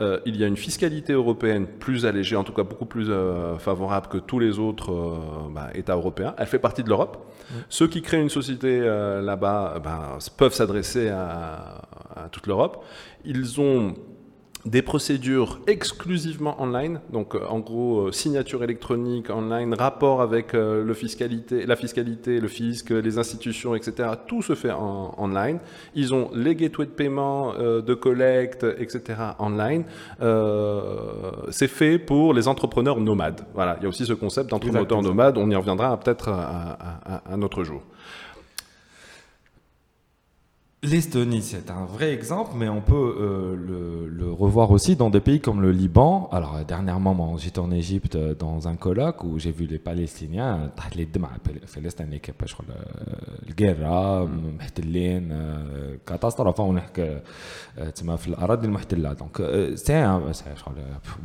Euh, 0.00 0.20
il 0.26 0.36
y 0.36 0.44
a 0.44 0.46
une 0.46 0.56
fiscalité 0.56 1.12
européenne 1.12 1.66
plus 1.66 2.06
allégée, 2.06 2.36
en 2.36 2.44
tout 2.44 2.52
cas 2.52 2.62
beaucoup 2.62 2.86
plus 2.86 3.10
euh, 3.10 3.58
favorable 3.58 4.06
que 4.06 4.18
tous 4.18 4.38
les 4.38 4.60
autres 4.60 4.92
euh, 4.92 5.18
bah, 5.52 5.70
États 5.74 5.96
européens. 5.96 6.34
Elle 6.38 6.46
fait 6.46 6.60
partie 6.60 6.84
de 6.84 6.88
l'Europe. 6.88 7.26
Ceux 7.68 7.88
qui 7.88 8.02
créent 8.02 8.20
une 8.20 8.28
société 8.28 8.80
là-bas 8.80 9.80
bah, 9.82 10.18
peuvent 10.36 10.52
s'adresser 10.52 11.08
à, 11.08 11.87
à 12.14 12.28
toute 12.28 12.46
l'Europe. 12.46 12.84
Ils 13.24 13.60
ont 13.60 13.94
des 14.64 14.82
procédures 14.82 15.60
exclusivement 15.66 16.60
online, 16.60 17.00
donc 17.12 17.34
euh, 17.34 17.40
en 17.48 17.60
gros 17.60 18.08
euh, 18.08 18.12
signature 18.12 18.64
électronique 18.64 19.30
online, 19.30 19.74
rapport 19.74 20.20
avec 20.20 20.54
euh, 20.54 20.84
le 20.84 20.94
fiscalité, 20.94 21.64
la 21.64 21.76
fiscalité, 21.76 22.40
le 22.40 22.48
fisc, 22.48 22.90
les 22.90 23.18
institutions, 23.18 23.74
etc. 23.74 24.10
Tout 24.26 24.42
se 24.42 24.54
fait 24.54 24.72
en 24.72 25.14
online. 25.16 25.58
Ils 25.94 26.12
ont 26.12 26.30
les 26.34 26.54
gateways 26.56 26.86
de 26.86 26.90
paiement, 26.90 27.54
de 27.58 27.94
collecte, 27.94 28.64
etc. 28.78 29.18
online. 29.38 29.84
c'est 31.50 31.68
fait 31.68 31.98
pour 31.98 32.34
les 32.34 32.48
entrepreneurs 32.48 33.00
nomades. 33.00 33.42
Voilà, 33.54 33.76
il 33.80 33.84
y 33.84 33.86
a 33.86 33.88
aussi 33.88 34.06
ce 34.06 34.12
concept 34.12 34.50
d'entrepreneur 34.50 35.02
nomade. 35.02 35.38
On 35.38 35.50
y 35.50 35.56
reviendra 35.56 35.98
peut-être 35.98 36.28
un 36.28 37.42
autre 37.42 37.64
jour. 37.64 37.82
L'Estonie, 40.85 41.41
c'est 41.41 41.71
un 41.71 41.85
vrai 41.85 42.11
exemple, 42.11 42.51
mais 42.57 42.67
on 42.67 42.81
peut 42.81 43.15
euh, 43.17 43.55
le, 43.55 44.09
le, 44.09 44.29
revoir 44.33 44.69
aussi 44.69 44.97
dans 44.97 45.09
des 45.09 45.21
pays 45.21 45.39
comme 45.39 45.61
le 45.61 45.71
Liban. 45.71 46.27
Alors, 46.29 46.57
dernièrement, 46.67 47.37
j'étais 47.37 47.59
en 47.59 47.71
Égypte 47.71 48.17
euh, 48.17 48.35
dans 48.35 48.67
un 48.67 48.75
colloque 48.75 49.23
où 49.23 49.39
j'ai 49.39 49.51
vu 49.51 49.65
les 49.65 49.79
Palestiniens, 49.79 50.71
les 50.95 51.05
Palestiniens, 51.05 51.29
الجيرة 53.49 54.25
محتلين 54.25 55.55
كاتاستروف 56.07 56.59
ونحكي 56.59 57.19
تسمى 57.95 58.17
في 58.17 58.27
الاراضي 58.27 58.67
المحتله 58.67 59.13
دونك 59.13 59.37
سي 59.75 60.19
شغل 60.55 60.75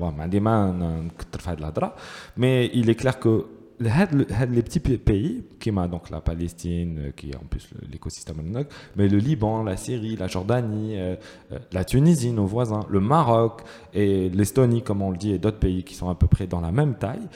ما 0.00 0.22
عندي 0.22 0.40
ما 0.40 0.72
نكثر 0.72 1.40
في 1.40 1.50
هذه 1.50 1.58
الهضره 1.58 1.94
مي 2.36 2.68
il 2.68 2.90
est 2.90 3.00
clair 3.02 3.18
que 3.18 3.44
les 3.79 4.61
petits 4.61 4.79
pays, 4.79 5.43
qui 5.59 5.71
m'a 5.71 5.87
donc 5.87 6.09
la 6.09 6.21
Palestine, 6.21 6.99
euh, 6.99 7.11
qui 7.11 7.31
est 7.31 7.35
en 7.35 7.45
plus 7.49 7.69
l'écosystème 7.91 8.37
mais 8.95 9.07
le 9.07 9.17
Liban, 9.17 9.63
la 9.63 9.77
Syrie, 9.77 10.15
la 10.15 10.27
Jordanie, 10.27 10.97
euh, 10.97 11.15
euh, 11.51 11.59
la 11.71 11.83
Tunisie, 11.83 12.31
nos 12.31 12.45
voisins, 12.45 12.85
le 12.89 12.99
Maroc 12.99 13.61
et 13.93 14.29
l'Estonie, 14.29 14.81
comme 14.81 15.01
on 15.01 15.11
le 15.11 15.17
dit, 15.17 15.31
et 15.33 15.39
d'autres 15.39 15.59
pays 15.59 15.83
qui 15.83 15.95
sont 15.95 16.09
à 16.09 16.15
peu 16.15 16.27
près 16.27 16.47
dans 16.47 16.61
la 16.61 16.71
même 16.71 16.95
taille, 16.95 17.27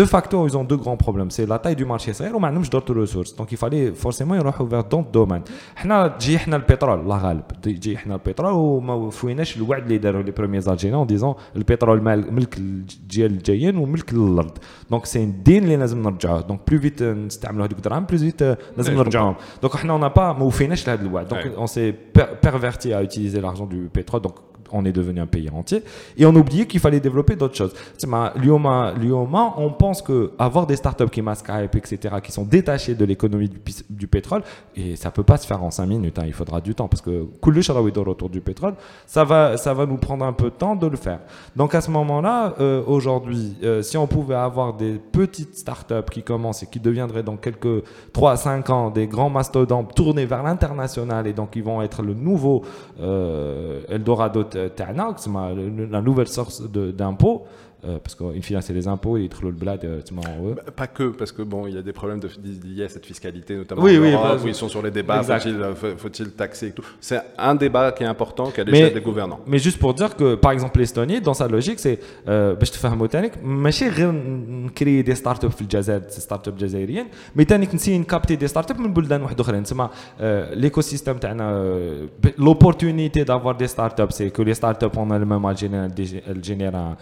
de 0.00 0.04
facto, 0.06 0.46
ils 0.48 0.56
ont 0.56 0.64
deux 0.64 0.78
grands 0.84 0.96
problèmes. 0.96 1.30
C'est 1.30 1.46
la 1.46 1.58
taille 1.58 1.76
du 1.76 1.84
marché 1.84 2.12
صغير 2.12 2.36
وما 2.36 2.48
عندهمش 2.48 2.68
d'autres 2.68 2.94
ressources. 2.94 3.36
Donc 3.36 3.52
il 3.52 3.58
fallait 3.58 3.92
forcément 3.92 4.34
يروحوا 4.34 4.66
vers 4.66 4.84
d'autres 4.84 5.10
domaines. 5.12 5.42
حنا 5.76 6.08
تجي 6.08 6.38
حنا 6.38 6.56
البترول 6.56 7.00
الله 7.00 7.18
غالب 7.18 7.42
تجي 7.62 7.98
حنا 7.98 8.14
البترول 8.14 8.52
وما 8.52 8.94
وفيناش 8.94 9.56
الوعد 9.56 9.82
اللي 9.82 9.98
داروا 9.98 10.22
لي 10.22 10.30
بريمير 10.30 10.62
الجيريان 10.68 11.06
en 11.06 11.10
disant 11.10 11.36
البترول 11.56 12.02
مال 12.02 12.34
ملك 12.34 12.58
الجيل 12.58 13.30
الجايين 13.30 13.76
وملك 13.76 14.12
الارض. 14.12 14.58
دونك 14.90 15.06
سي 15.06 15.24
دين 15.24 15.62
اللي 15.64 15.76
لازم 15.76 16.02
نرجعوه. 16.02 16.40
دونك 16.40 16.60
بلو 16.68 16.80
فيت 16.80 17.02
نستعملوا 17.02 17.66
هذوك 17.66 17.78
الدراهم 17.78 18.04
بلو 18.04 18.18
فيت 18.18 18.42
لازم 18.76 18.94
نرجعوهم. 18.94 19.34
دونك 19.62 19.76
حنا 19.76 19.98
on 19.98 20.00
n'a 20.00 20.14
pas 20.14 20.38
ما 20.38 20.42
وفيناش 20.42 20.88
لهذا 20.88 21.02
الوعد. 21.02 21.34
Donc 21.34 21.58
on 21.58 21.66
s'est 21.66 21.92
perverti 22.46 22.92
à 22.92 23.02
utiliser 23.02 23.40
l'argent 23.40 23.66
du 23.66 23.90
pétrole. 23.92 24.22
Donc 24.22 24.34
on 24.71 24.85
est 24.85 24.91
devenu 24.91 25.19
un 25.19 25.27
pays 25.27 25.49
entier. 25.49 25.83
Et 26.17 26.25
on 26.25 26.35
oubliait 26.35 26.65
qu'il 26.65 26.79
fallait 26.79 26.99
développer 26.99 27.35
d'autres 27.35 27.55
choses. 27.55 27.73
Lyoma, 28.03 29.53
on 29.57 29.71
pense 29.71 30.01
que 30.01 30.31
avoir 30.39 30.67
des 30.67 30.75
startups 30.75 31.09
qui 31.09 31.21
Skype, 31.35 31.75
etc., 31.75 32.15
qui 32.23 32.31
sont 32.31 32.43
détachées 32.43 32.95
de 32.95 33.05
l'économie 33.05 33.49
du, 33.89 34.07
pétrole, 34.07 34.43
et 34.75 34.95
ça 34.95 35.11
peut 35.11 35.23
pas 35.23 35.37
se 35.37 35.45
faire 35.45 35.63
en 35.63 35.71
5 35.71 35.85
minutes, 35.85 36.19
hein, 36.19 36.23
il 36.25 36.33
faudra 36.33 36.61
du 36.61 36.73
temps, 36.73 36.87
parce 36.87 37.01
que 37.01 37.27
autour 38.07 38.29
du 38.29 38.41
pétrole, 38.41 38.75
ça 39.05 39.23
va, 39.23 39.57
ça 39.57 39.73
va 39.73 39.85
nous 39.85 39.97
prendre 39.97 40.25
un 40.25 40.33
peu 40.33 40.45
de 40.45 40.55
temps 40.55 40.75
de 40.75 40.87
le 40.87 40.97
faire. 40.97 41.19
Donc 41.55 41.75
à 41.75 41.81
ce 41.81 41.91
moment-là, 41.91 42.55
euh, 42.59 42.83
aujourd'hui, 42.85 43.55
euh, 43.63 43.81
si 43.81 43.97
on 43.97 44.07
pouvait 44.07 44.35
avoir 44.35 44.73
des 44.73 44.93
petites 44.93 45.55
startups 45.55 46.09
qui 46.11 46.23
commencent 46.23 46.63
et 46.63 46.67
qui 46.67 46.79
deviendraient 46.79 47.23
dans 47.23 47.37
quelques 47.37 47.83
3 48.13 48.31
à 48.31 48.37
5 48.37 48.69
ans 48.69 48.89
des 48.89 49.07
grands 49.07 49.29
mastodontes 49.29 49.93
tournés 49.95 50.25
vers 50.25 50.43
l'international 50.43 51.27
et 51.27 51.33
donc 51.33 51.55
ils 51.55 51.63
vont 51.63 51.81
être 51.81 52.01
le 52.01 52.13
nouveau 52.13 52.63
euh, 52.99 53.81
Eldorado 53.89 54.43
Tana, 54.75 55.15
la 55.91 56.01
nouvelle 56.01 56.27
source 56.27 56.61
d'impôts, 56.69 57.45
euh, 57.84 57.98
parce 57.98 58.14
qu'une 58.14 58.42
finale, 58.42 58.62
c'est 58.62 58.72
les 58.72 58.86
impôts 58.86 59.16
et 59.16 59.22
ils 59.22 59.28
trouvent 59.28 59.46
le 59.46 59.50
blad 59.50 59.84
euh, 59.84 60.00
bah, 60.12 60.62
Pas 60.76 60.86
que, 60.86 61.08
parce 61.08 61.32
que 61.32 61.42
bon, 61.42 61.66
il 61.66 61.74
y 61.74 61.78
a 61.78 61.82
des 61.82 61.92
problèmes 61.92 62.20
de, 62.20 62.28
liés 62.64 62.84
à 62.84 62.88
cette 62.88 63.04
fiscalité, 63.04 63.56
notamment 63.56 63.82
oui, 63.82 63.98
oui, 63.98 64.14
où 64.14 64.46
ils 64.46 64.54
sont 64.54 64.68
sur 64.68 64.82
les 64.82 64.92
débats, 64.92 65.20
euh, 65.28 65.74
faut-il 65.96 66.30
taxer 66.30 66.68
et 66.68 66.70
tout. 66.70 66.84
C'est 67.00 67.20
un 67.36 67.56
débat 67.56 67.90
qui 67.90 68.04
est 68.04 68.06
important 68.06 68.52
qu'à 68.52 68.62
l'échelle 68.62 68.94
des 68.94 69.00
gouvernants. 69.00 69.40
Mais 69.48 69.58
juste 69.58 69.80
pour 69.80 69.94
dire 69.94 70.14
que, 70.14 70.36
par 70.36 70.52
exemple, 70.52 70.78
l'Estonie, 70.78 71.20
dans 71.20 71.34
sa 71.34 71.48
logique, 71.48 71.80
c'est, 71.80 71.98
je 72.26 72.70
te 72.70 72.76
fais 72.76 72.86
un 72.86 72.94
mot 72.94 73.08
technique, 73.08 73.32
ماشي 73.42 73.88
غير 73.88 74.12
créer 74.74 75.02
des 75.02 75.16
startups 75.16 75.48
في 75.48 75.62
الجزائر 75.62 76.00
des 76.00 76.20
startups 76.20 76.58
جزائريين 76.58 77.06
mais 77.38 77.46
تاني 77.46 77.68
نسي 77.74 78.04
capter 78.04 78.36
des 78.36 78.48
startups 78.48 78.80
من 78.80 78.92
بلدان 78.92 79.22
واحد 79.22 79.40
اخرين 79.40 79.62
تسمى 79.62 79.88
l'écosystème 80.52 81.18
تاعنا 81.20 82.06
l'opportunité 82.38 83.24
d'avoir 83.24 83.56
des 83.56 83.68
startups 83.68 84.10
c'est 84.10 84.30
que 84.30 84.42
les 84.42 84.54
startups 84.54 84.96
en 84.96 85.10
elles-mêmes 85.10 85.46
elles 86.26 86.44
génèrent 86.44 86.76
un 86.78 86.96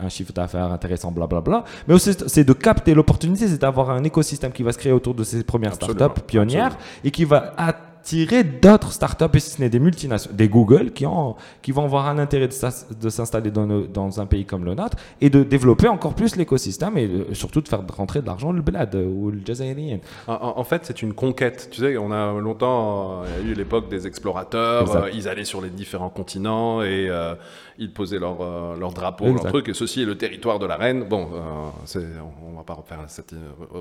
un 0.00 0.08
chiffre 0.08 0.32
d'affaires 0.32 0.72
intéressant, 0.72 1.12
blablabla. 1.12 1.64
Mais 1.86 1.94
aussi, 1.94 2.12
c'est 2.26 2.44
de 2.44 2.52
capter 2.52 2.94
l'opportunité, 2.94 3.48
c'est 3.48 3.60
d'avoir 3.60 3.90
un 3.90 4.04
écosystème 4.04 4.52
qui 4.52 4.62
va 4.62 4.72
se 4.72 4.78
créer 4.78 4.92
autour 4.92 5.14
de 5.14 5.24
ces 5.24 5.44
premières 5.44 5.74
startups 5.74 6.20
pionnières 6.26 6.76
et 7.04 7.10
qui 7.10 7.24
va 7.24 7.54
attirer 7.56 8.44
d'autres 8.44 8.92
startups, 8.92 9.24
et 9.34 9.40
si 9.40 9.50
ce 9.50 9.60
n'est 9.60 9.68
des 9.68 9.78
multinationales, 9.78 10.36
des 10.36 10.48
Google, 10.48 10.92
qui, 10.92 11.04
ont, 11.04 11.36
qui 11.62 11.72
vont 11.72 11.84
avoir 11.84 12.08
un 12.08 12.18
intérêt 12.18 12.48
de 12.48 13.08
s'installer 13.10 13.50
dans, 13.50 13.66
dans, 13.66 14.20
un 14.20 14.26
pays 14.26 14.44
comme 14.44 14.64
le 14.64 14.74
nôtre 14.74 14.96
et 15.20 15.28
de 15.30 15.42
développer 15.42 15.88
encore 15.88 16.14
plus 16.14 16.36
l'écosystème 16.36 16.96
et 16.96 17.10
surtout 17.32 17.60
de 17.60 17.68
faire 17.68 17.82
rentrer 17.96 18.22
de 18.22 18.26
l'argent 18.26 18.52
le 18.52 18.62
bled 18.62 18.94
ou 18.94 19.30
le 19.30 19.40
jazairien. 19.44 19.98
En, 20.26 20.54
en, 20.56 20.64
fait, 20.64 20.82
c'est 20.84 21.02
une 21.02 21.12
conquête. 21.12 21.68
Tu 21.70 21.82
sais, 21.82 21.96
on 21.98 22.10
a 22.10 22.32
longtemps, 22.40 23.22
il 23.40 23.46
y 23.46 23.50
a 23.50 23.52
eu 23.52 23.54
l'époque 23.54 23.88
des 23.88 24.06
explorateurs, 24.06 24.96
euh, 24.96 25.10
ils 25.12 25.28
allaient 25.28 25.44
sur 25.44 25.60
les 25.60 25.70
différents 25.70 26.10
continents 26.10 26.82
et 26.82 27.08
euh, 27.10 27.34
ils 27.78 27.92
posaient 27.92 28.18
leur, 28.18 28.40
euh, 28.40 28.76
leur 28.76 28.92
drapeau, 28.92 29.26
leur 29.26 29.44
truc, 29.44 29.68
et 29.68 29.74
ceci 29.74 30.02
est 30.02 30.06
le 30.06 30.16
territoire 30.16 30.58
de 30.58 30.66
la 30.66 30.76
reine. 30.76 31.04
Bon, 31.04 31.28
euh, 31.32 32.00
on 32.46 32.50
ne 32.50 32.56
va 32.56 32.64
pas 32.64 32.74
refaire 32.74 32.98
cette, 33.08 33.34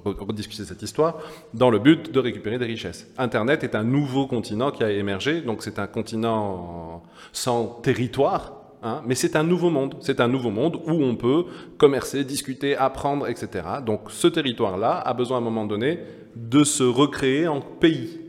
rediscuter 0.03 0.63
cette 0.63 0.81
histoire, 0.81 1.17
dans 1.53 1.69
le 1.69 1.79
but 1.79 2.11
de 2.11 2.19
récupérer 2.19 2.59
des 2.59 2.65
richesses. 2.65 3.07
Internet 3.17 3.63
est 3.63 3.75
un 3.75 3.83
nouveau 3.83 4.27
continent 4.27 4.71
qui 4.71 4.83
a 4.83 4.91
émergé, 4.91 5.41
donc 5.41 5.63
c'est 5.63 5.79
un 5.79 5.87
continent 5.87 7.03
sans 7.31 7.65
territoire, 7.81 8.53
Hein, 8.83 9.01
mais 9.07 9.15
c'est 9.15 9.35
un 9.35 9.43
nouveau 9.43 9.69
monde. 9.71 9.95
C'est 10.01 10.19
un 10.19 10.27
nouveau 10.27 10.51
monde 10.51 10.75
où 10.85 10.91
on 10.91 11.15
peut 11.15 11.45
commercer, 11.77 12.23
discuter, 12.23 12.75
apprendre, 12.77 13.27
etc. 13.27 13.65
Donc 13.85 14.11
ce 14.11 14.27
territoire-là 14.27 14.99
a 14.99 15.13
besoin 15.13 15.37
à 15.37 15.39
un 15.39 15.43
moment 15.43 15.65
donné 15.65 15.99
de 16.35 16.63
se 16.63 16.83
recréer 16.83 17.47
en 17.47 17.59
pays 17.59 18.19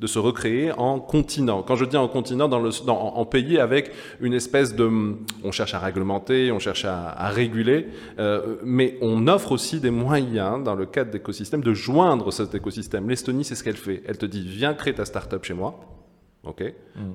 de 0.00 0.06
se 0.06 0.18
recréer 0.18 0.72
en 0.72 1.00
continent. 1.00 1.62
Quand 1.62 1.74
je 1.74 1.84
dis 1.84 1.96
en 1.96 2.08
continent, 2.08 2.48
dans 2.48 2.60
le, 2.60 2.70
en 2.88 3.24
pays 3.24 3.58
avec 3.58 3.90
une 4.20 4.32
espèce 4.32 4.74
de... 4.74 4.88
On 5.42 5.50
cherche 5.50 5.74
à 5.74 5.80
réglementer, 5.80 6.52
on 6.52 6.58
cherche 6.58 6.84
à, 6.84 7.28
réguler, 7.30 7.88
euh, 8.18 8.56
mais 8.62 8.96
on 9.02 9.26
offre 9.26 9.52
aussi 9.52 9.80
des 9.80 9.90
moyens, 9.90 10.62
dans 10.62 10.74
le 10.74 10.86
cadre 10.86 11.10
d'écosystèmes, 11.10 11.62
de 11.62 11.74
joindre 11.74 12.32
cet 12.32 12.54
écosystème. 12.54 13.08
L'Estonie, 13.08 13.44
c'est 13.44 13.56
ce 13.56 13.64
qu'elle 13.64 13.76
fait. 13.76 14.02
Elle 14.06 14.18
te 14.18 14.26
dit, 14.26 14.46
viens 14.46 14.74
créer 14.74 14.94
ta 14.94 15.04
start-up 15.04 15.44
chez 15.44 15.54
moi. 15.54 15.80
OK 16.44 16.60
mm. 16.60 16.64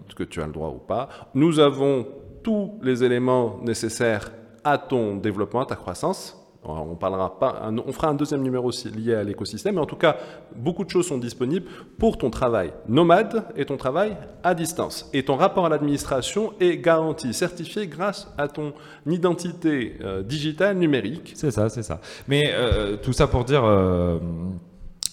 Est-ce 0.08 0.16
que 0.16 0.24
tu 0.24 0.42
as 0.42 0.46
le 0.46 0.52
droit 0.52 0.70
ou 0.70 0.80
pas 0.80 1.10
Nous 1.34 1.60
avons 1.60 2.06
tous 2.44 2.72
les 2.82 3.04
éléments 3.04 3.60
nécessaires 3.64 4.30
à 4.66 4.78
ton 4.78 5.16
développement, 5.16 5.62
à 5.62 5.66
ta 5.66 5.76
croissance 5.76 6.43
on 6.66 7.92
fera 7.92 8.08
un 8.08 8.14
deuxième 8.14 8.42
numéro 8.42 8.72
lié 8.96 9.16
à 9.16 9.24
l'écosystème, 9.24 9.76
mais 9.76 9.82
en 9.82 9.86
tout 9.86 9.96
cas, 9.96 10.18
beaucoup 10.56 10.86
de 10.86 10.90
choses 10.90 11.08
sont 11.08 11.18
disponibles 11.18 11.66
pour 11.98 12.18
ton 12.18 12.30
travail 12.30 12.72
nomade 12.88 13.46
et 13.56 13.66
ton 13.66 13.78
travail 13.78 14.16
à 14.44 14.54
distance. 14.54 15.10
Et 15.14 15.24
ton 15.24 15.36
rapport 15.36 15.66
à 15.66 15.70
l'administration 15.70 16.54
est 16.60 16.78
garanti, 16.78 17.34
certifié 17.34 17.88
grâce 17.88 18.32
à 18.38 18.48
ton 18.48 18.74
identité 19.06 19.98
euh, 20.02 20.24
digitale 20.24 20.78
numérique. 20.78 21.34
C'est 21.36 21.52
ça, 21.52 21.70
c'est 21.70 21.84
ça. 21.84 22.00
Mais 22.28 22.44
euh, 22.48 22.98
tout 22.98 23.14
ça 23.14 23.28
pour 23.28 23.44
dire. 23.44 23.64
Euh, 23.64 24.20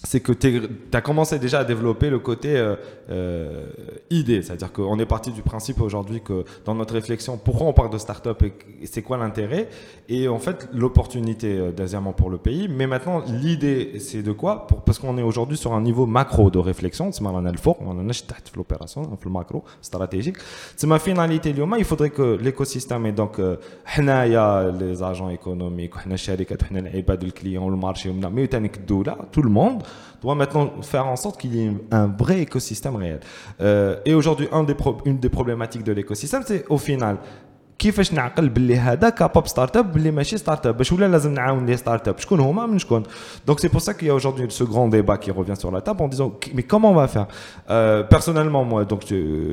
c'est 0.03 0.19
que 0.19 0.31
tu 0.31 0.71
as 0.93 1.01
commencé 1.01 1.37
déjà 1.37 1.59
à 1.59 1.63
développer 1.63 2.09
le 2.09 2.19
côté 2.19 2.57
euh, 2.57 2.75
euh, 3.09 3.67
idée. 4.09 4.41
C'est-à-dire 4.41 4.71
qu'on 4.71 4.97
est 4.97 5.05
parti 5.05 5.31
du 5.31 5.41
principe 5.43 5.79
aujourd'hui 5.79 6.21
que 6.21 6.43
dans 6.65 6.73
notre 6.73 6.95
réflexion, 6.95 7.37
pourquoi 7.37 7.67
on 7.67 7.73
parle 7.73 7.91
de 7.91 7.97
start-up 7.97 8.41
et 8.43 8.53
c'est 8.85 9.03
quoi 9.03 9.17
l'intérêt? 9.17 9.69
Et 10.09 10.27
en 10.27 10.39
fait, 10.39 10.67
l'opportunité, 10.73 11.57
euh, 11.57 11.71
deuxièmement, 11.71 12.13
pour 12.13 12.29
le 12.29 12.37
pays. 12.37 12.67
Mais 12.67 12.87
maintenant, 12.87 13.21
l'idée, 13.27 13.99
c'est 13.99 14.23
de 14.23 14.31
quoi? 14.31 14.65
Pour, 14.67 14.81
Parce 14.81 14.97
qu'on 14.97 15.17
est 15.17 15.23
aujourd'hui 15.23 15.57
sur 15.57 15.73
un 15.73 15.81
niveau 15.81 16.07
macro 16.07 16.49
de 16.49 16.57
réflexion. 16.57 17.11
C'est 17.11 17.21
a 17.23 17.29
a 17.29 17.51
l'opération, 18.55 19.03
macro, 19.27 19.63
stratégique. 19.81 20.37
C'est 20.75 20.87
ma 20.87 20.99
finalité, 20.99 21.53
il 21.77 21.85
faudrait 21.85 22.09
que 22.09 22.37
l'écosystème 22.41 23.05
et 23.05 23.11
donc, 23.11 23.39
les 24.79 25.03
agents 25.03 25.29
économiques, 25.29 25.93
les 26.05 27.31
clients, 27.31 27.69
le 27.69 27.77
marché, 27.77 28.11
mais 28.31 28.47
tout 28.47 29.41
le 29.41 29.49
monde 29.49 29.83
doit 30.21 30.35
maintenant 30.35 30.71
faire 30.81 31.07
en 31.07 31.15
sorte 31.15 31.39
qu'il 31.39 31.55
y 31.55 31.65
ait 31.65 31.71
un 31.91 32.07
vrai 32.07 32.41
écosystème 32.41 32.95
réel. 32.95 33.19
Euh, 33.59 33.97
et 34.05 34.13
aujourd'hui, 34.13 34.47
un 34.51 34.65
une 35.05 35.19
des 35.19 35.29
problématiques 35.29 35.83
de 35.83 35.91
l'écosystème, 35.91 36.43
c'est 36.45 36.65
au 36.69 36.77
final, 36.77 37.17
كيفاش 37.80 38.12
نعقل 38.12 38.48
باللي 38.48 38.76
هذا 38.76 39.08
كابوب 39.08 39.46
ستارت 39.46 39.76
اب 39.76 39.92
باللي 39.92 40.10
ماشي 40.10 40.38
ستارت 40.38 40.66
اب 40.66 40.76
باش 40.76 40.92
ولا 40.92 41.08
لازم 41.08 41.34
نعاون 41.34 41.66
لي 41.66 41.76
ستارت 41.76 42.08
اب 42.08 42.18
شكون 42.18 42.40
هما 42.40 42.66
من 42.66 42.78
شكون 42.78 43.02
donc 43.50 43.60
c'est 43.60 43.68
pour 43.68 43.80
ça 43.80 43.94
qu'il 43.94 44.08
y 44.08 44.10
a 44.10 44.14
aujourd'hui 44.14 44.46
ce 44.48 44.64
grand 44.64 44.88
débat 44.88 45.18
qui 45.18 45.30
revient 45.30 45.56
sur 45.58 45.70
la 45.70 45.80
table 45.80 46.02
en 46.02 46.08
disant 46.08 46.32
mais 46.54 46.62
comment 46.62 46.90
on 46.90 46.94
va 46.94 47.08
faire 47.08 47.26
euh, 47.70 48.02
personnellement 48.02 48.64
moi 48.64 48.84
donc 48.84 49.02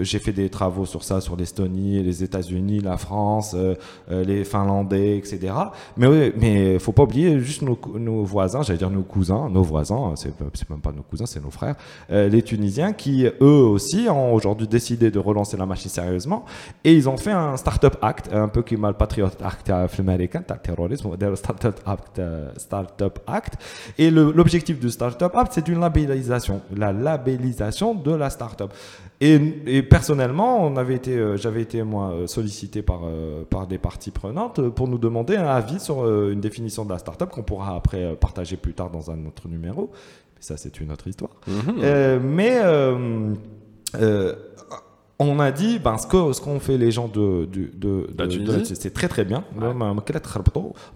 j'ai 0.09 0.19
fait 0.19 0.31
des 0.31 0.49
travaux 0.49 0.85
sur 0.85 1.03
ça 1.03 1.19
sur 1.19 1.35
l'Estonie 1.35 2.01
les 2.01 2.23
États-Unis 2.23 2.79
la 2.79 2.97
France 2.97 3.49
euh, 3.55 3.75
euh, 4.11 4.23
les 4.23 4.41
Finlandais 4.45 5.17
etc 5.17 5.31
mais 5.97 6.33
mais 6.41 6.79
faut 6.79 6.95
pas 6.99 7.03
oublier 7.03 7.39
juste 7.49 7.61
nos, 7.61 7.77
nos 8.07 8.23
voisins 8.23 8.61
j'allais 8.63 8.79
dire 8.85 8.93
nos 8.99 9.07
cousins 9.15 9.49
nos 9.57 9.65
voisins 9.73 10.03
c'est 10.15 10.33
c'est 10.57 10.69
même 10.69 10.83
pas 10.87 10.93
nos 10.99 11.05
cousins 11.11 11.27
c'est 11.33 11.43
nos 11.47 11.53
frères 11.59 11.75
euh, 12.11 12.29
les 12.33 12.41
Tunisiens 12.41 12.93
qui 13.01 13.15
eux 13.49 13.63
aussi 13.75 14.01
ont 14.09 14.33
aujourd'hui 14.37 14.67
décidé 14.77 15.11
de 15.11 15.19
relancer 15.19 15.57
la 15.63 15.65
machine 15.65 15.91
sérieusement 15.99 16.41
et 16.85 16.91
ils 16.99 17.05
ont 17.13 17.19
fait 17.25 17.35
un 17.45 17.57
start-up 17.57 17.95
act 18.01 18.16
un 18.32 18.48
peu 18.48 18.62
comme 18.62 18.86
le 18.86 18.92
Patriot 18.92 19.28
Act 19.42 19.70
américain, 19.98 20.42
le 20.48 20.56
terrorisme, 20.56 21.10
le 21.18 21.36
Startup 21.36 21.74
Act, 21.86 22.20
Startup 22.56 23.18
Act. 23.26 23.54
Et 23.98 24.10
l'objectif 24.10 24.78
du 24.78 24.90
Startup 24.90 25.34
Act, 25.34 25.52
c'est 25.52 25.68
une 25.68 25.80
labellisation, 25.80 26.62
la 26.74 26.92
labellisation 26.92 27.94
de 27.94 28.14
la 28.14 28.30
startup. 28.30 28.72
Et, 29.20 29.40
et 29.66 29.82
personnellement, 29.82 30.64
on 30.64 30.76
avait 30.76 30.94
été, 30.94 31.16
euh, 31.16 31.36
j'avais 31.36 31.62
été 31.62 31.82
moi 31.82 32.14
sollicité 32.26 32.82
par 32.82 33.00
euh, 33.04 33.44
par 33.44 33.66
des 33.66 33.78
parties 33.78 34.12
prenantes 34.12 34.68
pour 34.70 34.86
nous 34.86 34.98
demander 34.98 35.36
un 35.36 35.46
avis 35.46 35.80
sur 35.80 36.04
euh, 36.04 36.30
une 36.32 36.40
définition 36.40 36.84
de 36.84 36.92
la 36.92 36.98
startup 36.98 37.28
qu'on 37.28 37.42
pourra 37.42 37.74
après 37.74 38.14
partager 38.16 38.56
plus 38.56 38.74
tard 38.74 38.90
dans 38.90 39.10
un 39.10 39.26
autre 39.26 39.48
numéro. 39.48 39.90
Mais 40.36 40.42
ça, 40.42 40.56
c'est 40.56 40.80
une 40.80 40.92
autre 40.92 41.08
histoire. 41.08 41.32
Mm-hmm. 41.48 42.20
mais 42.20 42.60
on 45.20 45.40
a 45.40 45.50
dit 45.50 45.80
ben, 45.80 45.98
ce 45.98 46.06
qu'on 46.06 46.32
ce 46.32 46.40
qu'on 46.40 46.60
fait 46.60 46.78
les 46.78 46.92
gens 46.92 47.08
de, 47.08 47.46
de, 47.46 47.70
de, 47.74 48.06
de, 48.14 48.64
c'est 48.64 48.92
très 48.92 49.08
très 49.08 49.24
bien. 49.24 49.42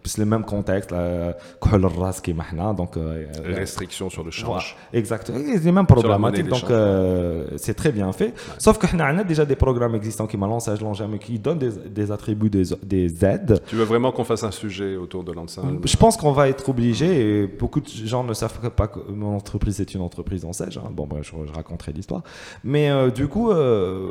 C'est 0.05 0.19
le 0.19 0.27
même 0.27 0.45
contexte 0.45 0.91
donc 0.91 2.97
euh, 2.97 3.27
restrictions 3.45 4.11
sur 4.11 4.23
le 4.23 4.31
change. 4.31 4.77
Exactement 4.93 5.39
les 5.39 5.73
mêmes 5.73 5.87
problématiques 5.87 6.49
donc 6.49 6.71
euh, 6.71 7.47
c'est 7.57 7.75
très 7.75 7.91
bien 7.91 8.13
fait. 8.13 8.33
Sauf 8.59 8.79
que 8.79 8.87
on 8.95 9.01
a 9.01 9.25
déjà 9.25 9.45
des 9.45 9.57
programmes 9.57 9.97
existants 9.97 10.27
qui 10.27 10.37
m'ont 10.37 10.95
jamais 10.95 11.19
qui 11.19 11.39
donnent 11.39 11.59
des, 11.59 11.71
des 11.71 12.13
attributs 12.13 12.51
des, 12.51 12.65
des, 12.83 13.25
aides. 13.25 13.61
Tu 13.67 13.77
veux 13.77 13.85
vraiment 13.85 14.13
qu'on 14.13 14.25
fasse 14.25 14.45
un 14.45 14.51
sujet 14.51 14.97
autour 14.97 15.25
de 15.25 15.33
l'ensemble 15.33 15.81
je 15.85 15.97
pense 15.97 16.17
qu'on 16.17 16.33
va 16.33 16.49
être 16.49 16.69
obligé 16.69 17.43
et 17.43 17.47
beaucoup 17.47 17.81
de 17.81 17.89
gens 17.89 18.25
ne 18.25 18.35
savent 18.35 18.71
pas 18.71 18.87
que 18.87 19.01
mon 19.11 19.37
entreprise 19.37 19.81
est 19.81 19.95
une 19.95 20.01
entreprise 20.01 20.45
en 20.45 20.53
sèche 20.53 20.77
hein. 20.77 20.91
bon 20.91 21.07
bref 21.07 21.25
je, 21.25 21.47
je 21.47 21.53
raconterai 21.53 21.93
l'histoire. 21.93 22.23
Mais 22.65 22.91
euh, 22.91 23.11
du 23.11 23.29
coup 23.29 23.51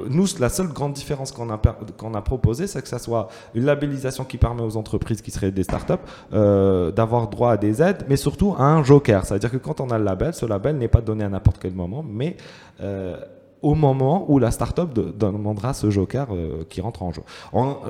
nous, 0.09 0.25
la 0.39 0.49
seule 0.49 0.67
grande 0.67 0.93
différence 0.93 1.31
qu'on 1.31 1.49
a, 1.49 1.59
qu'on 1.97 2.13
a 2.13 2.21
proposée, 2.21 2.67
c'est 2.67 2.81
que 2.81 2.87
ça 2.87 2.99
soit 2.99 3.29
une 3.53 3.65
labellisation 3.65 4.23
qui 4.23 4.37
permet 4.37 4.63
aux 4.63 4.77
entreprises 4.77 5.21
qui 5.21 5.31
seraient 5.31 5.51
des 5.51 5.63
startups 5.63 5.93
euh, 6.33 6.91
d'avoir 6.91 7.27
droit 7.29 7.51
à 7.51 7.57
des 7.57 7.81
aides, 7.81 8.05
mais 8.09 8.15
surtout 8.15 8.55
à 8.57 8.63
un 8.63 8.83
joker. 8.83 9.25
C'est-à-dire 9.25 9.51
que 9.51 9.57
quand 9.57 9.81
on 9.81 9.89
a 9.89 9.97
le 9.97 10.03
label, 10.03 10.33
ce 10.33 10.45
label 10.45 10.77
n'est 10.77 10.87
pas 10.87 11.01
donné 11.01 11.23
à 11.23 11.29
n'importe 11.29 11.57
quel 11.59 11.73
moment, 11.73 12.03
mais 12.07 12.37
euh, 12.81 13.17
au 13.61 13.75
moment 13.75 14.25
où 14.27 14.39
la 14.39 14.51
startup 14.51 14.89
demandera 14.93 15.73
ce 15.73 15.89
joker 15.89 16.27
euh, 16.31 16.63
qui 16.69 16.81
rentre 16.81 17.03
en 17.03 17.11
jeu. 17.11 17.21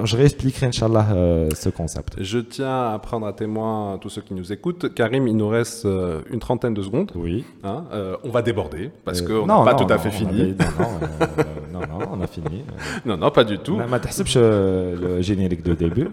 Je 0.04 0.18
réexpliquerai, 0.18 0.68
Inch'Allah, 0.68 1.08
euh, 1.13 1.50
ce 1.56 1.70
concept. 1.70 2.16
Je 2.22 2.40
tiens 2.40 2.92
à 2.92 3.00
prendre 3.00 3.28
à 3.28 3.34
témoin 3.34 3.98
tous 4.00 4.10
ceux 4.10 4.22
qui 4.22 4.34
nous 4.34 4.51
écoutent. 4.51 4.94
Karim, 4.94 5.28
il 5.28 5.38
nous 5.38 5.48
reste 5.48 5.86
euh, 5.86 6.22
une 6.30 6.40
trentaine 6.40 6.74
de 6.74 6.82
secondes. 6.82 7.12
Oui. 7.16 7.46
Hein, 7.63 7.86
euh, 7.94 8.18
on 8.24 8.30
va 8.30 8.42
déborder 8.42 8.92
parce 9.06 9.22
qu'on 9.22 9.46
n'a 9.46 9.63
pas 9.63 9.75
tout 9.75 9.92
à 9.92 9.98
fait 9.98 10.12
fini. 10.12 10.56
non, 11.72 11.82
non, 11.82 12.06
on 12.12 12.22
a 12.22 12.28
fini. 12.28 12.63
non, 13.06 13.18
non, 13.18 13.32
pas 13.32 13.44
du 13.44 13.60
tout. 13.60 13.78
Ma 13.78 14.00
le 14.36 15.22
générique 15.22 15.63
de 15.63 15.74
début, 15.74 16.10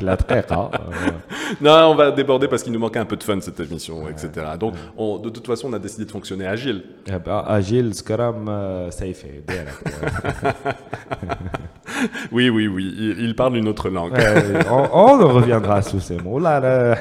la 0.00 0.16
Non, 1.60 1.90
on 1.90 1.94
va 1.94 2.10
déborder 2.10 2.48
parce 2.48 2.62
qu'il 2.62 2.72
nous 2.72 2.78
manquait 2.78 2.98
un 2.98 3.04
peu 3.04 3.16
de 3.16 3.22
fun 3.22 3.40
cette 3.40 3.60
émission, 3.60 4.08
etc. 4.08 4.46
Donc, 4.58 4.74
de 5.22 5.28
toute 5.28 5.46
façon, 5.46 5.68
on 5.70 5.72
a 5.72 5.78
décidé 5.78 6.04
de 6.04 6.10
fonctionner 6.10 6.46
agile. 6.46 6.82
Eh 7.06 7.18
ben, 7.24 7.44
agile, 7.46 7.94
Scrum, 7.94 8.48
euh, 8.54 8.90
safe 8.90 9.24
et 9.24 9.44
oui, 12.32 12.48
oui, 12.48 12.66
oui. 12.66 13.14
Il, 13.18 13.34
parle 13.36 13.56
une 13.56 13.68
autre 13.68 13.88
langue. 13.88 14.12
on, 14.70 14.88
on, 14.92 15.28
reviendra 15.28 15.82
sous 15.82 16.00
ces 16.00 16.16
mots. 16.16 16.38
Là, 16.38 16.60
la 16.60 16.96